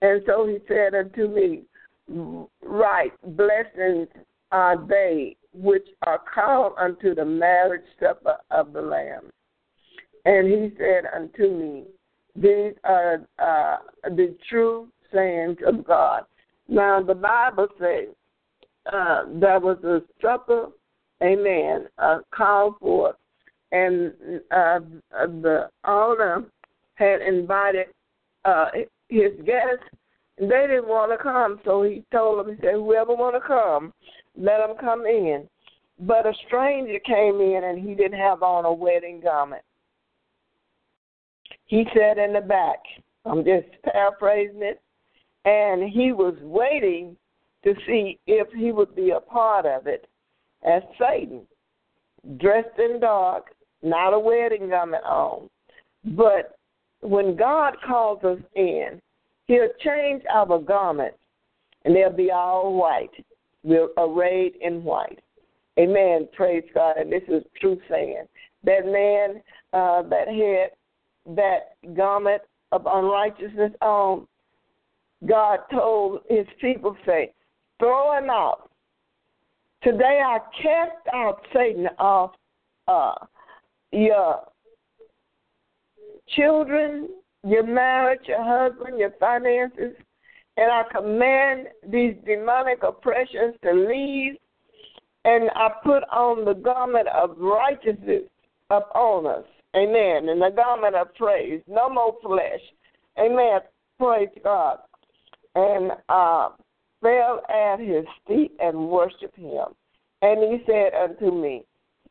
[0.00, 1.62] And so he said unto me,
[2.62, 4.08] Right, blessings
[4.50, 9.30] are they which are called unto the marriage supper of the Lamb.
[10.24, 11.84] And he said unto me,
[12.36, 16.24] These are uh, the true sayings of God.
[16.68, 18.08] Now, the Bible says
[18.92, 20.68] uh, there was a supper
[21.22, 23.14] amen, uh, called for,
[23.70, 24.12] and
[24.50, 26.44] uh, the owner
[26.94, 27.86] had invited
[28.44, 28.66] uh,
[29.08, 29.84] his guests.
[30.38, 33.92] They didn't want to come, so he told them, he said, whoever want to come,
[34.36, 35.48] let them come in.
[36.00, 39.62] But a stranger came in, and he didn't have on a wedding garment.
[41.72, 42.80] He sat in the back.
[43.24, 44.82] I'm just paraphrasing it.
[45.46, 47.16] And he was waiting
[47.64, 50.06] to see if he would be a part of it
[50.62, 51.46] as Satan,
[52.38, 55.48] dressed in dark, not a wedding garment on.
[56.04, 56.58] But
[57.00, 59.00] when God calls us in,
[59.46, 61.18] He'll change our garments
[61.86, 63.24] and they'll be all white.
[63.62, 65.20] We're arrayed in white.
[65.80, 66.28] Amen.
[66.36, 66.98] Praise God.
[66.98, 68.24] And this is true saying.
[68.62, 69.42] That man
[69.72, 70.76] uh, that had
[71.26, 72.42] that garment
[72.72, 74.26] of unrighteousness on,
[75.26, 77.32] God told his people, say,
[77.78, 78.70] throw him out.
[79.82, 82.32] Today I cast out Satan off
[82.88, 83.14] uh,
[83.90, 84.42] your
[86.36, 87.08] children,
[87.44, 89.94] your marriage, your husband, your finances,
[90.56, 94.34] and I command these demonic oppressions to leave,
[95.24, 98.22] and I put on the garment of righteousness
[98.70, 99.44] upon us.
[99.74, 100.28] Amen.
[100.28, 101.62] And the garment of praise.
[101.66, 102.60] No more flesh.
[103.18, 103.60] Amen.
[103.98, 104.78] Praise God.
[105.54, 106.50] And uh,
[107.00, 109.66] fell at his feet and worshiped him.
[110.22, 111.64] And he said unto me,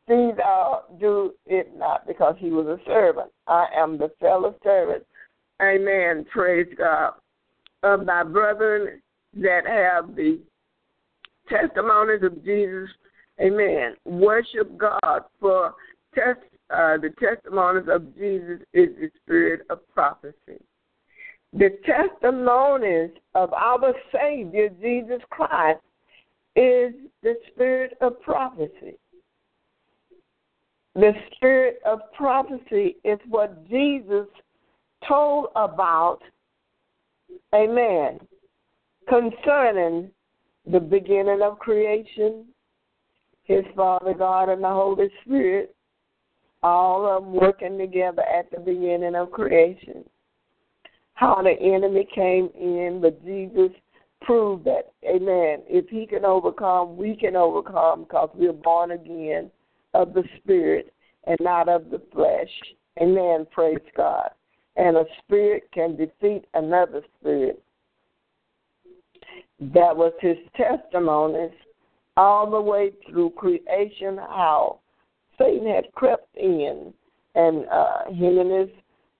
[0.08, 3.30] See thou do it not, because he was a servant.
[3.46, 5.04] I am the fellow servant.
[5.62, 6.26] Amen.
[6.32, 7.12] Praise God.
[7.84, 9.00] Of thy brethren
[9.34, 10.40] that have the
[11.48, 12.88] testimonies of Jesus.
[13.40, 13.94] Amen.
[14.04, 15.74] Worship God for
[16.14, 16.40] test,
[16.72, 20.58] uh, the testimonies of Jesus is the spirit of prophecy
[21.52, 25.80] the testimonies of our Savior Jesus Christ
[26.56, 28.96] is the spirit of prophecy.
[30.94, 34.26] The spirit of prophecy is what Jesus
[35.06, 36.20] told about,
[37.54, 38.20] amen,
[39.08, 40.10] concerning
[40.70, 42.46] the beginning of creation,
[43.44, 45.74] his Father God and the Holy Spirit,
[46.62, 50.04] all of them working together at the beginning of creation
[51.14, 53.70] how the enemy came in, but Jesus
[54.22, 59.50] proved that, amen, if he can overcome, we can overcome because we're born again
[59.94, 60.92] of the Spirit
[61.28, 62.50] and not of the flesh.
[63.00, 63.46] Amen.
[63.52, 64.30] Praise God.
[64.76, 67.62] and a spirit can defeat another spirit.
[69.60, 71.52] That was his testimonies
[72.16, 74.80] all the way through creation, how
[75.38, 76.92] Satan had crept in,
[77.34, 78.68] and uh, him and his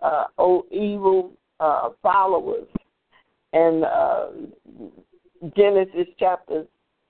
[0.03, 2.67] uh, old evil uh, followers.
[3.53, 4.27] And uh,
[5.57, 6.65] Genesis chapter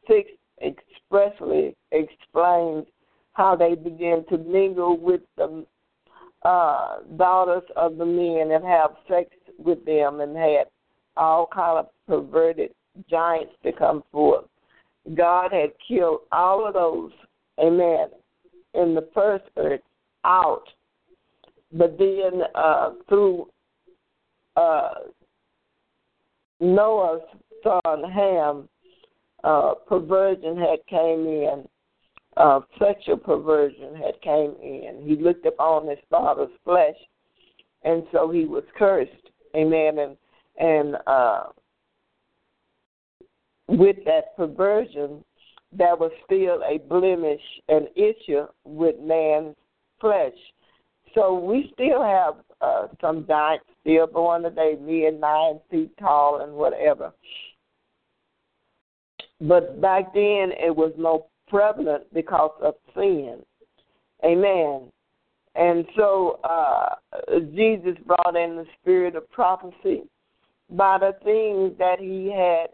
[0.09, 0.28] 6
[0.61, 2.86] expressly explains
[3.34, 5.64] how they began to mingle with the
[6.44, 10.64] uh, daughters of the men and have sex with them and had
[11.16, 12.70] all kind of perverted
[13.09, 14.44] giants to come forth.
[15.14, 17.12] God had killed all of those,
[17.61, 18.09] amen,
[18.74, 19.80] in the first earth
[20.24, 20.64] out.
[21.72, 23.48] But then uh, through
[24.56, 24.90] uh,
[26.60, 27.22] Noah's
[27.62, 28.68] son Ham,
[29.44, 31.64] uh, perversion had came in,
[32.36, 35.02] uh, sexual perversion had came in.
[35.04, 36.96] He looked upon his father's flesh,
[37.82, 39.10] and so he was cursed.
[39.56, 39.98] Amen.
[39.98, 40.16] And
[40.58, 41.44] and uh,
[43.68, 45.24] with that perversion,
[45.72, 49.56] there was still a blemish, an issue with man's
[50.00, 50.34] flesh.
[51.14, 56.52] So we still have uh, some giants still born today, men nine feet tall and
[56.52, 57.12] whatever.
[59.40, 63.38] But back then it was more prevalent because of sin.
[64.24, 64.90] Amen.
[65.54, 66.94] And so uh,
[67.54, 70.04] Jesus brought in the spirit of prophecy
[70.70, 72.68] by the things that he had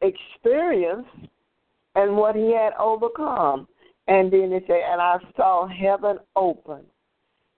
[0.00, 1.28] experienced
[1.96, 3.66] and what he had overcome.
[4.06, 6.82] And then he said, And I saw heaven open,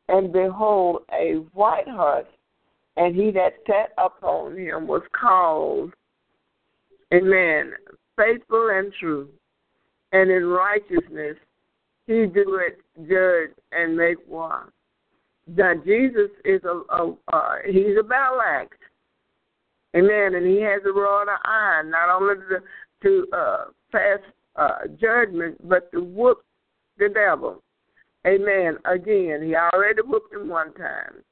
[0.08, 2.24] and behold, a white horse,
[2.96, 5.92] and he that sat upon him was called,
[7.12, 7.72] Amen,
[8.16, 9.28] faithful and true,
[10.12, 11.36] and in righteousness
[12.06, 14.72] he doeth it judge and make war.
[15.48, 18.76] That Jesus is a, a uh, he's a battle axe.
[19.96, 20.34] Amen.
[20.34, 22.60] And he has a rod of iron, not only to,
[23.02, 24.18] to uh, pass
[24.56, 26.38] uh, judgment, but to whoop
[26.98, 27.62] the devil.
[28.26, 28.78] Amen.
[28.84, 31.22] Again, he already whooped him one time.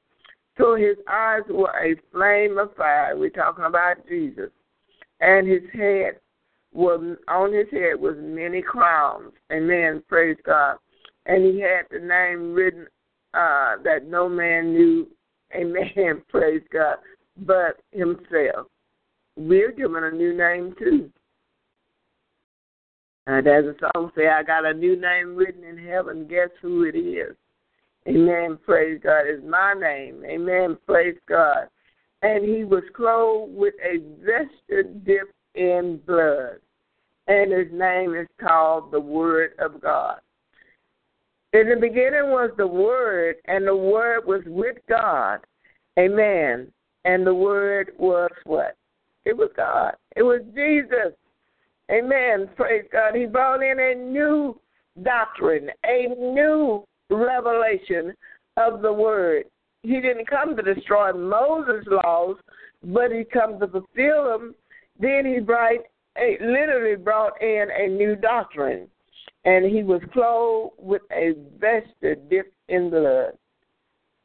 [0.57, 3.15] So his eyes were a flame of fire.
[3.15, 4.49] We're talking about Jesus.
[5.19, 6.19] And his head
[6.73, 9.33] was on his head was many crowns.
[9.51, 10.01] Amen.
[10.07, 10.77] Praise God.
[11.25, 12.87] And he had the name written
[13.33, 15.07] uh, that no man knew.
[15.55, 16.23] Amen.
[16.29, 16.97] Praise God
[17.45, 18.67] but himself.
[19.35, 21.11] We're given a new name too.
[23.27, 26.27] And as the song say, I got a new name written in heaven.
[26.27, 27.35] Guess who it is?
[28.07, 28.57] Amen.
[28.65, 29.23] Praise God.
[29.25, 30.23] It's my name.
[30.25, 30.77] Amen.
[30.87, 31.67] Praise God.
[32.21, 36.59] And he was clothed with a vesture dipped in blood.
[37.27, 40.21] And his name is called the Word of God.
[41.51, 45.41] In the beginning was the Word, and the Word was with God.
[45.99, 46.71] Amen.
[47.05, 48.75] And the word was what?
[49.25, 49.95] It was God.
[50.15, 51.13] It was Jesus.
[51.91, 52.49] Amen.
[52.55, 53.15] Praise God.
[53.15, 54.59] He brought in a new
[55.03, 58.13] doctrine, a new revelation
[58.57, 59.45] of the word.
[59.83, 62.35] He didn't come to destroy Moses' laws,
[62.83, 64.55] but he come to fulfill them.
[64.99, 65.79] Then he brought,
[66.41, 68.87] literally brought in a new doctrine,
[69.45, 73.33] and he was clothed with a vesture dipped in blood.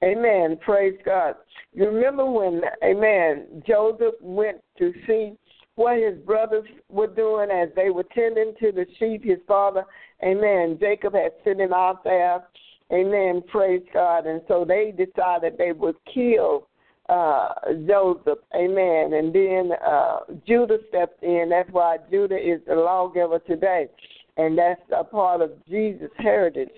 [0.02, 0.58] Amen.
[0.64, 1.36] Praise God.
[1.72, 5.34] You remember when, amen, Joseph went to see
[5.82, 9.84] what his brothers were doing as they were tending to the sheep, his father,
[10.22, 10.78] amen.
[10.80, 12.44] Jacob had sent him out there,
[12.92, 13.42] amen.
[13.50, 14.26] Praise God.
[14.26, 16.68] And so they decided they would kill
[17.08, 17.48] uh,
[17.86, 19.12] Joseph, amen.
[19.12, 21.48] And then uh, Judah stepped in.
[21.50, 23.88] That's why Judah is the lawgiver today.
[24.36, 26.70] And that's a part of Jesus' heritage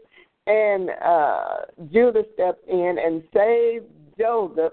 [0.47, 1.57] and uh,
[1.93, 3.87] Judah stepped in and saved
[4.19, 4.73] Joseph.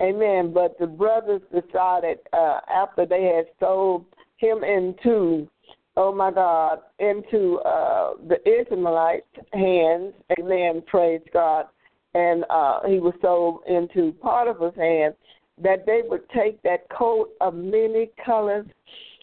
[0.00, 0.52] Amen.
[0.52, 4.04] But the brothers decided uh, after they had sold
[4.36, 5.48] him into,
[5.96, 10.14] oh my God, into uh, the Ishmaelites' hands.
[10.38, 10.82] Amen.
[10.86, 11.66] Praise God.
[12.14, 15.14] And uh, he was sold into Potiphar's hands.
[15.60, 18.64] That they would take that coat of many colors,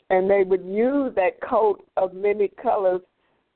[0.09, 2.99] and they would use that coat of many colors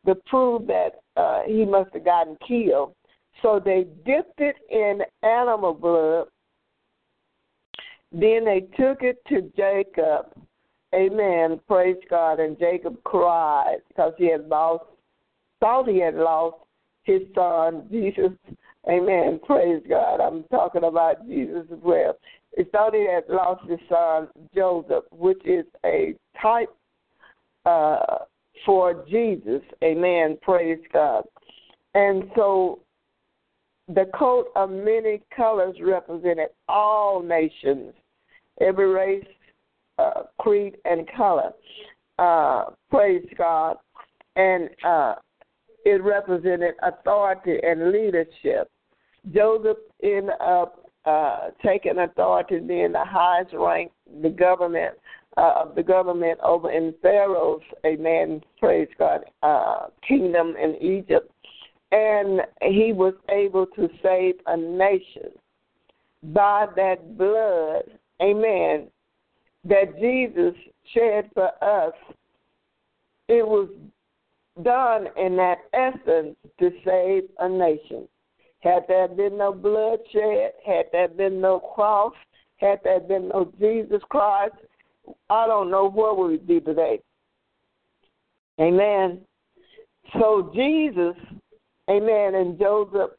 [0.05, 2.95] to prove that uh, he must have gotten killed.
[3.41, 6.28] So they dipped it in animal blood.
[8.12, 10.28] Then they took it to Jacob.
[10.93, 11.60] Amen.
[11.68, 12.39] Praise God.
[12.39, 14.86] And Jacob cried because he had lost,
[15.60, 16.57] thought he had lost
[17.03, 18.32] his son, Jesus.
[18.89, 19.39] Amen.
[19.45, 20.20] Praise God.
[20.20, 22.18] I'm talking about Jesus as well.
[22.57, 26.76] He thought he had lost his son, Joseph, which is a type
[27.66, 28.20] uh,
[28.66, 29.62] for Jesus.
[29.84, 30.38] Amen.
[30.41, 31.24] Praise God.
[31.93, 32.80] And so
[33.93, 37.93] the coat of many colors represented all nations,
[38.61, 39.25] every race,
[39.97, 41.51] uh, creed, and color.
[42.17, 43.77] Uh, praise God.
[44.35, 45.15] And uh,
[45.85, 48.69] it represented authority and leadership.
[49.33, 54.95] Joseph ended up uh, taking authority, being the highest rank, the government
[55.37, 61.31] uh, of the government over in Pharaoh's, amen, praise God, uh, kingdom in Egypt.
[61.91, 65.31] And he was able to save a nation
[66.21, 67.83] by that blood,
[68.21, 68.87] amen,
[69.63, 70.53] that Jesus
[70.93, 71.93] shed for us.
[73.27, 73.69] It was
[74.63, 78.07] done in that essence to save a nation.
[78.59, 82.13] Had there been no bloodshed, had there been no cross,
[82.57, 84.55] had there been no Jesus Christ,
[85.29, 86.99] I don't know where we would be today.
[88.59, 89.21] Amen.
[90.19, 91.15] So Jesus,
[91.89, 93.11] amen, and Joseph,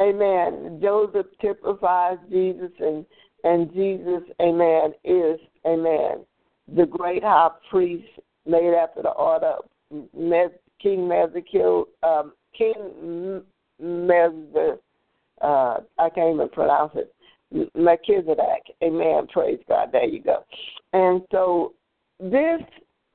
[0.00, 0.78] amen.
[0.82, 3.04] Joseph typifies Jesus, and
[3.44, 6.24] and Jesus, amen, is, amen,
[6.74, 8.08] the great high priest
[8.44, 10.50] made after the order of
[10.82, 13.42] King Mezekiel, um, King
[13.80, 14.78] Mez,
[15.42, 17.12] uh, I can't even pronounce it.
[17.74, 18.74] Melchizedek.
[18.82, 19.26] Amen.
[19.32, 19.90] Praise God.
[19.92, 20.44] There you go.
[20.92, 21.74] And so
[22.18, 22.60] this,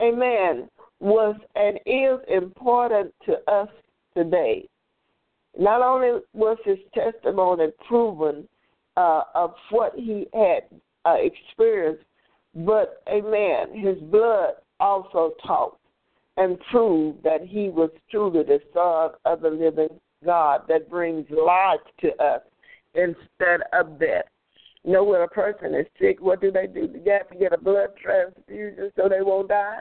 [0.01, 3.67] amen, was and is important to us
[4.15, 4.67] today.
[5.57, 8.47] Not only was his testimony proven
[8.97, 10.63] uh, of what he had
[11.05, 12.03] uh, experienced,
[12.53, 15.77] but, amen, his blood also taught
[16.37, 21.79] and proved that he was truly the Son of the living God that brings life
[22.01, 22.41] to us
[22.93, 24.25] instead of death.
[24.83, 26.87] You know, when a person is sick, what do they do?
[26.87, 29.79] They have to get a blood transfusion so they won't die.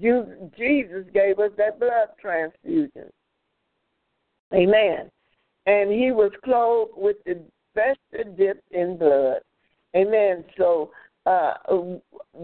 [0.00, 3.10] Jesus gave us that blood transfusion.
[4.54, 5.10] Amen.
[5.66, 7.40] And he was clothed with the
[7.74, 7.98] best
[8.36, 9.40] dipped in blood.
[9.94, 10.44] Amen.
[10.56, 10.90] So
[11.26, 11.54] uh,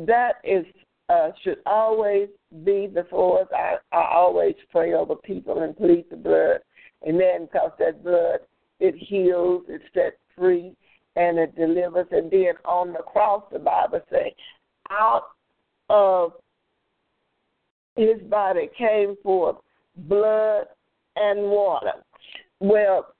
[0.06, 0.64] that is
[1.08, 2.28] uh, should always
[2.64, 3.48] be before us.
[3.54, 6.58] I, I always pray over people and plead the blood.
[7.06, 7.48] Amen.
[7.50, 8.40] Because that blood
[8.80, 10.76] it heals, it sets free,
[11.16, 12.06] and it delivers.
[12.12, 14.32] And then on the cross, the Bible says,
[14.90, 15.24] out
[15.90, 16.32] of
[17.96, 19.56] his body came forth
[19.96, 20.66] blood
[21.20, 21.92] and water.
[22.60, 23.14] Well,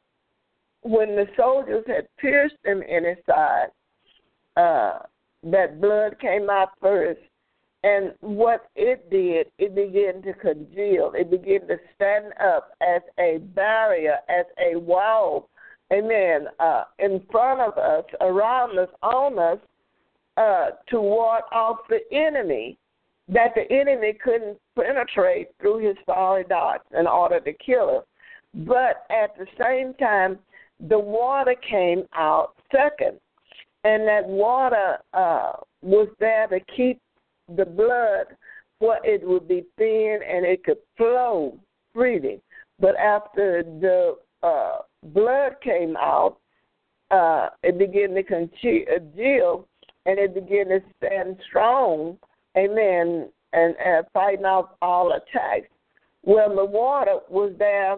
[0.83, 3.69] when the soldiers had pierced him in his side,
[4.57, 5.01] uh,
[5.45, 7.21] that blood came out first.
[7.85, 11.13] And what it did, it began to congeal.
[11.15, 15.49] It began to stand up as a barrier, as a wall,
[15.93, 19.59] amen, uh, in front of us, around us, on us,
[20.37, 22.79] uh, to ward off the enemy,
[23.29, 28.05] that the enemy couldn't penetrate through his fiery darts in order to kill us.
[28.55, 30.39] But at the same time,
[30.89, 33.19] the water came out second.
[33.85, 35.53] And that water uh,
[35.83, 37.01] was there to keep
[37.57, 38.27] the blood
[38.79, 41.59] where it would be thin and it could flow
[41.95, 42.41] freely.
[42.81, 46.39] But after the uh, blood came out,
[47.11, 49.69] uh, it began to congeal
[50.07, 52.19] and it began to stand strong,
[52.57, 55.69] amen, and, and fighting off all attacks.
[56.23, 57.97] Well, the water was there,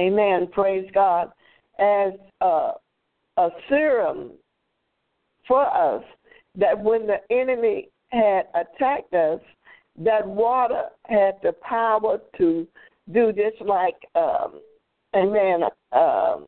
[0.00, 1.32] amen, praise God,
[1.78, 2.72] as uh,
[3.36, 4.32] a serum
[5.48, 6.04] for us
[6.56, 9.40] that when the enemy had attacked us,
[9.98, 12.66] that water had the power to
[13.12, 14.60] do just like, um,
[15.14, 15.62] amen,
[15.92, 16.46] um,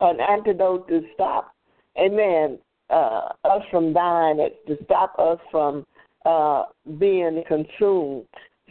[0.00, 1.54] an antidote to stop,
[1.98, 2.58] amen,
[2.90, 5.86] uh, us from dying, to stop us from
[6.24, 6.64] uh,
[6.98, 8.26] being consumed.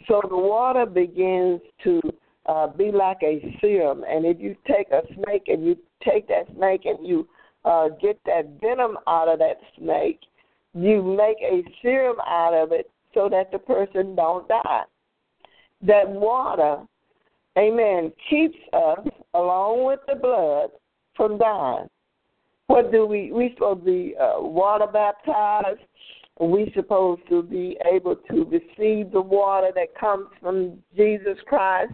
[0.06, 2.00] So the water begins to
[2.46, 6.46] uh, be like a serum, and if you take a snake and you take that
[6.56, 7.28] snake and you
[7.64, 10.20] uh, get that venom out of that snake,
[10.74, 14.82] you make a serum out of it so that the person don't die.
[15.82, 16.82] That water,
[17.58, 20.70] amen, keeps us, along with the blood,
[21.16, 21.88] from dying.
[22.68, 25.80] What do we, we supposed to be uh, water baptized.
[26.40, 31.92] We supposed to be able to receive the water that comes from Jesus Christ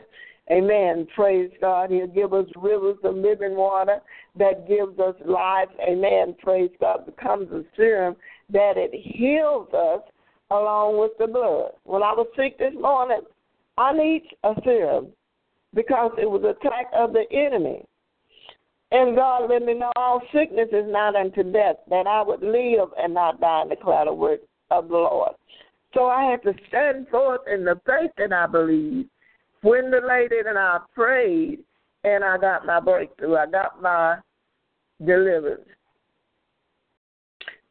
[0.51, 1.07] Amen.
[1.14, 1.91] Praise God.
[1.91, 4.01] He'll give us rivers of living water
[4.39, 5.68] that gives us life.
[5.89, 6.35] Amen.
[6.43, 7.07] Praise God.
[7.07, 8.16] Becomes a serum
[8.51, 10.01] that it heals us
[10.51, 11.70] along with the blood.
[11.85, 13.22] When I was sick this morning,
[13.79, 15.09] I need a serum
[15.72, 17.85] because it was attack of the enemy.
[18.95, 22.90] And God let me know all sickness is not unto death, that I would live
[22.97, 24.38] and not die in the cloud of work
[24.70, 25.32] of the Lord.
[25.95, 29.07] So I had to stand forth in the faith that I believe
[29.62, 31.59] when the lady and I prayed,
[32.05, 33.34] and I got my breakthrough.
[33.34, 34.18] I got my
[35.05, 35.66] deliverance.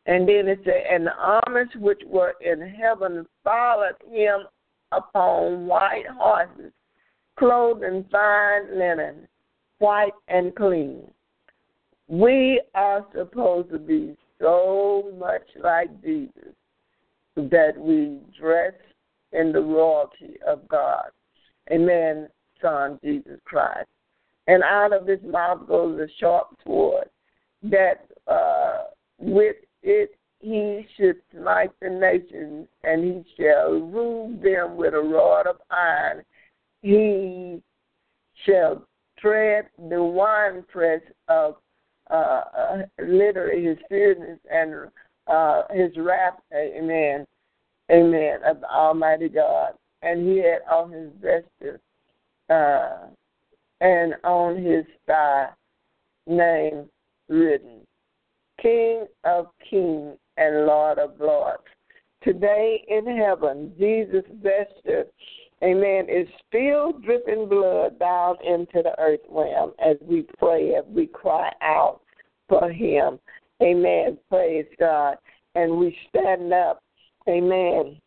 [0.05, 4.41] And then it said, and the armies which were in heaven followed him
[4.91, 6.74] upon white horses,
[7.39, 9.26] clothed in fine linen,
[9.80, 11.09] white and clean.
[12.07, 16.53] We are supposed to be so much like Jesus
[17.36, 18.74] that we dress
[19.32, 21.05] in the royalty of God.
[21.71, 22.28] Amen,
[22.61, 23.89] Son Jesus Christ.
[24.47, 27.09] And out of his mouth goes a sharp sword,
[27.63, 28.84] that uh,
[29.17, 35.47] with it he should smite the nations, and he shall rule them with a rod
[35.47, 36.24] of iron.
[36.82, 37.61] He
[38.45, 38.86] shall
[39.24, 41.55] tread the winepress of
[42.11, 44.89] uh, uh, literally his fierceness and
[45.28, 46.39] uh, his wrath.
[46.53, 47.26] Amen.
[47.91, 48.39] Amen.
[48.45, 49.74] Of the Almighty God.
[50.01, 51.80] And he had on his vesture
[52.49, 53.07] uh,
[53.80, 55.49] and on his thigh
[56.28, 56.86] name
[57.30, 57.80] written
[58.61, 61.63] King of Kings and Lord of Lords.
[62.24, 65.05] Today in heaven, Jesus' vesture,
[65.64, 71.07] amen, is still dripping blood down into the earth realm as we pray, as we
[71.07, 72.01] cry out
[72.49, 73.20] for him.
[73.61, 74.18] Amen.
[74.30, 75.18] Praise God.
[75.55, 76.84] And we stand up.
[77.28, 77.97] Amen.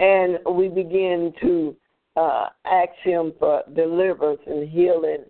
[0.00, 1.76] And we begin to
[2.16, 5.24] uh, ask him for deliverance and healing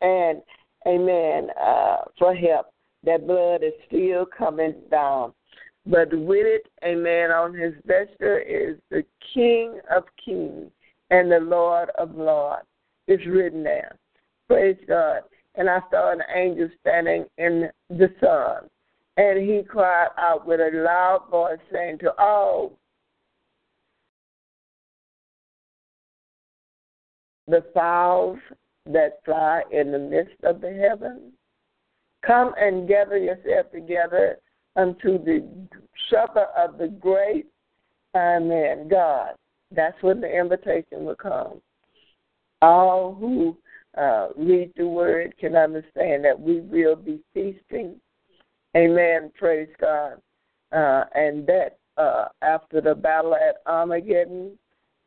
[0.00, 0.42] and
[0.86, 2.66] amen, uh, for help.
[3.04, 5.32] That blood is still coming down.
[5.86, 9.04] But with it, amen, on his vesture is the
[9.34, 10.70] King of Kings
[11.10, 12.66] and the Lord of Lords.
[13.06, 13.98] It's written there.
[14.48, 15.22] Praise God.
[15.56, 18.70] And I saw an angel standing in the sun.
[19.16, 22.78] And he cried out with a loud voice, saying to all
[27.46, 28.38] the fowls
[28.86, 31.32] that fly in the midst of the heavens.
[32.26, 34.38] Come and gather yourself together
[34.76, 35.46] unto the
[36.10, 37.46] supper of the great
[38.14, 39.34] Amen God.
[39.74, 41.60] That's when the invitation will come.
[42.62, 43.56] All who
[43.98, 47.96] uh, read the word can understand that we will be feasting.
[48.76, 49.32] Amen.
[49.36, 50.20] Praise God.
[50.72, 54.58] Uh, and that uh, after the battle at Armageddon,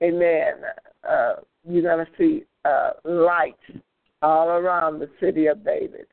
[0.02, 0.54] amen,
[1.10, 1.36] uh,
[1.68, 3.56] you're going to see uh, lights
[4.22, 6.08] all around the city of David.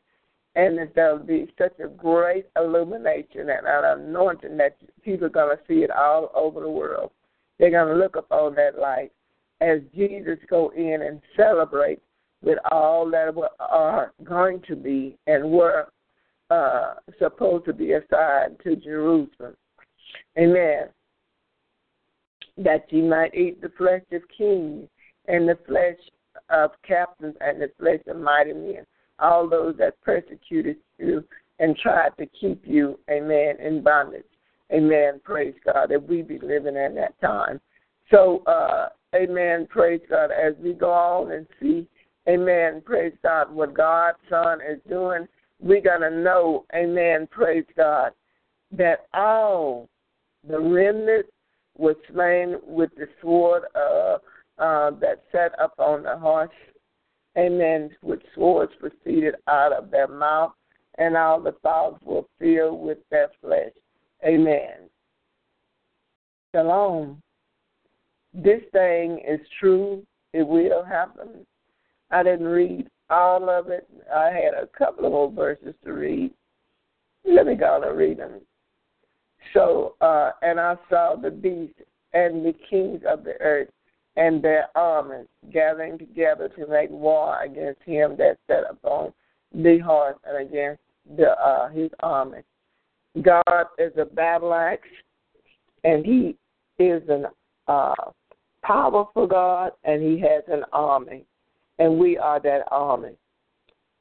[0.57, 5.63] And there'll be such a great illumination and an anointing that people are going to
[5.67, 7.11] see it all over the world.
[7.59, 9.11] They're going to look upon that light
[9.61, 12.01] as Jesus go in and celebrate
[12.43, 15.89] with all that are going to be and were
[16.51, 19.57] uh, supposed to be assigned to Jerusalem.
[20.39, 20.89] Amen.
[22.59, 24.87] That ye might eat the flesh of kings
[25.27, 25.99] and the flesh
[26.51, 28.85] of captains and the flesh of mighty men,
[29.19, 31.25] all those that persecuted you
[31.59, 34.25] and tried to keep you, amen, in bondage.
[34.73, 35.21] Amen.
[35.23, 37.61] Praise God that we be living in that time.
[38.11, 39.67] So, uh, amen.
[39.71, 41.87] Praise God as we go on and see,
[42.29, 42.83] amen.
[42.85, 45.27] Praise God what God's Son is doing.
[45.61, 47.29] We're going to know, amen.
[47.31, 48.13] Praise God
[48.73, 49.89] that all
[50.49, 51.27] the remnant
[51.77, 54.21] was slain with the sword of
[54.59, 56.51] uh, that sat up on the horse,
[57.37, 60.53] amen, with swords proceeded out of their mouth,
[60.99, 63.73] and all the fowls were filled with their flesh.
[64.25, 64.89] Amen.
[66.55, 67.21] Shalom.
[68.33, 70.05] This thing is true.
[70.33, 71.47] It will happen.
[72.11, 73.89] I didn't read all of it.
[74.13, 76.33] I had a couple of more verses to read.
[77.25, 78.41] Let me go and read them.
[79.53, 81.75] So, uh, and I saw the beast
[82.13, 83.69] and the kings of the earth
[84.17, 89.13] and their armies gathering together to make war against him that sat upon
[89.53, 90.81] the horse and against
[91.17, 92.39] the, uh, his army.
[93.23, 94.89] God is a battle axe,
[95.85, 96.37] and He
[96.83, 97.27] is an
[97.69, 97.95] uh,
[98.63, 101.25] powerful God, and He has an army,
[101.79, 103.13] and we are that army.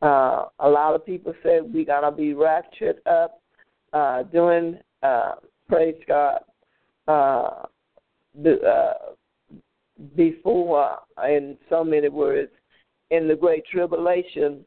[0.02, 3.42] Uh, a lot of people say we're gonna be raptured up,
[3.94, 5.34] uh, doing uh,
[5.70, 6.40] praise God,
[7.08, 7.66] uh,
[8.42, 8.94] the, uh,
[10.16, 12.52] before, in so many words,
[13.12, 14.66] in the great tribulation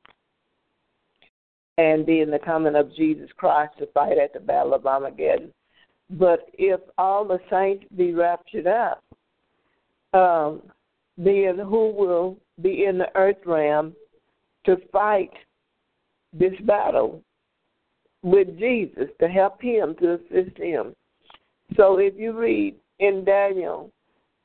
[1.79, 5.53] and then the coming of Jesus Christ to fight at the Battle of Armageddon.
[6.11, 9.03] But if all the saints be raptured up,
[10.15, 10.63] um,
[11.19, 13.95] then who will be in the earth realm
[14.65, 15.33] to fight
[16.33, 17.23] this battle
[18.23, 20.95] with Jesus to help him, to assist him?
[21.77, 23.91] So if you read in Daniel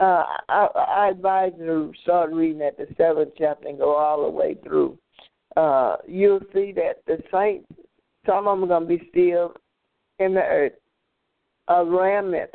[0.01, 4.23] uh, I, I advise you to start reading at the seventh chapter and go all
[4.23, 4.97] the way through.
[5.55, 7.67] Uh, you'll see that the saints,
[8.25, 9.53] some of them are going to be still
[10.17, 10.73] in the earth.
[11.67, 12.49] A remnant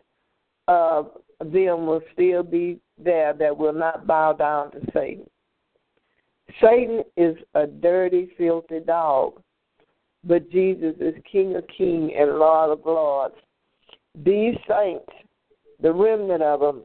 [0.67, 5.27] of them will still be there that will not bow down to Satan.
[6.61, 9.41] Satan is a dirty, filthy dog,
[10.25, 13.35] but Jesus is King of kings and Lord of lords.
[14.25, 15.13] These saints,
[15.81, 16.83] the remnant of them,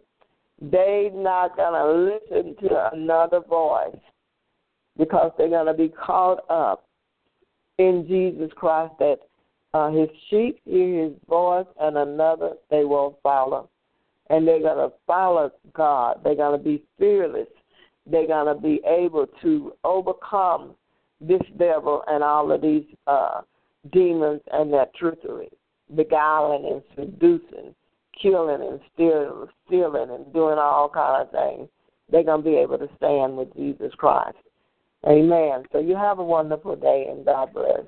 [0.62, 3.97] they not gonna listen to another voice
[4.97, 6.86] because they're gonna be caught up
[7.80, 8.93] in Jesus Christ.
[8.99, 9.20] That
[9.74, 13.70] uh, His sheep hear His voice, and another they won't follow,
[14.30, 16.22] and they're gonna follow God.
[16.24, 17.47] They're gonna be fearless.
[18.05, 20.76] They're gonna be able to overcome
[21.20, 23.41] this devil and all of these uh,
[23.91, 25.49] demons and their trickery,
[25.95, 27.74] beguiling and seducing
[28.22, 31.69] killing and stealing, stealing and doing all kind of things,
[32.11, 34.38] they're going to be able to stand with Jesus Christ.
[35.07, 35.63] Amen.
[35.72, 37.82] So you have a wonderful day and God bless.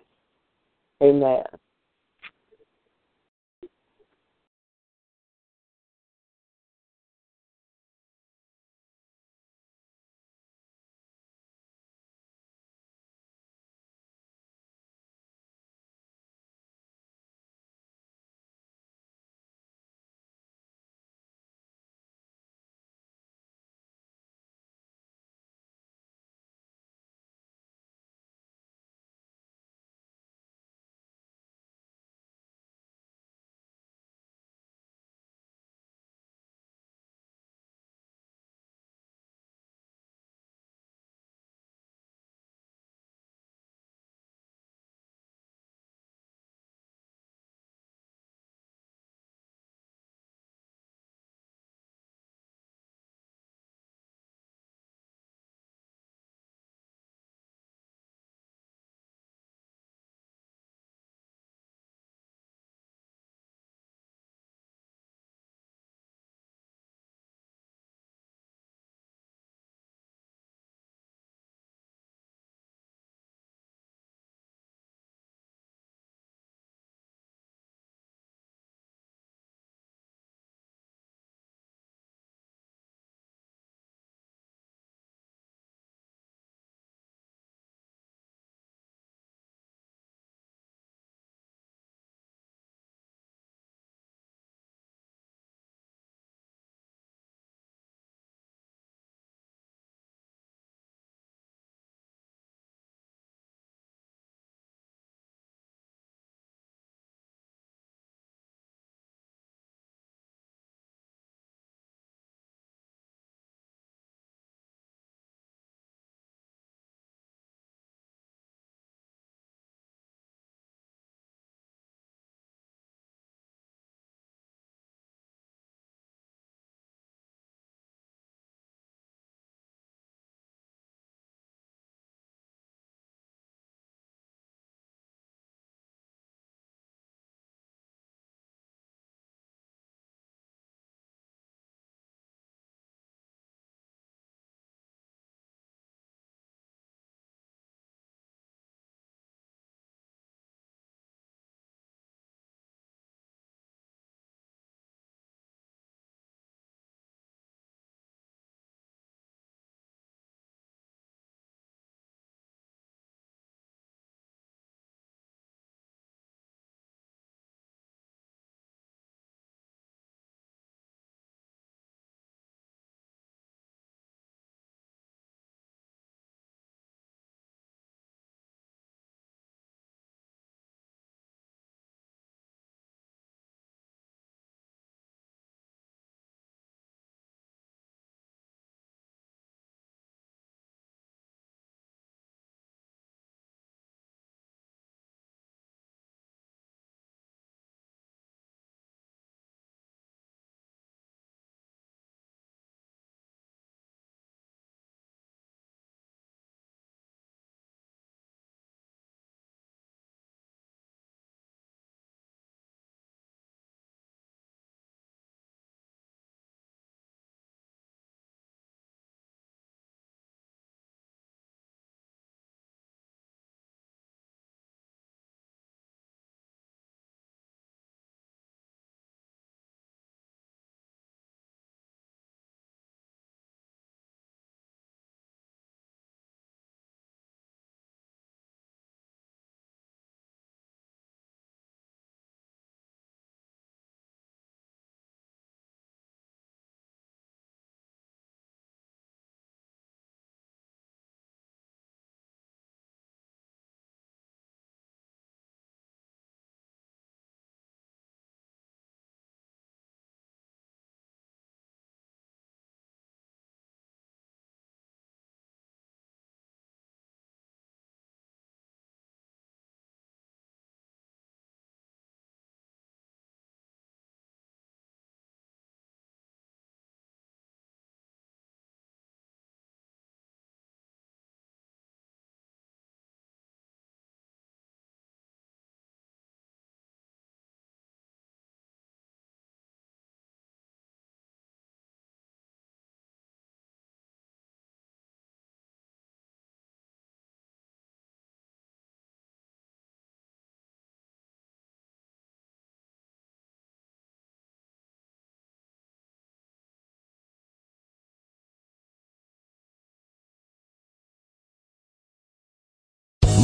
[1.02, 1.44] Amen.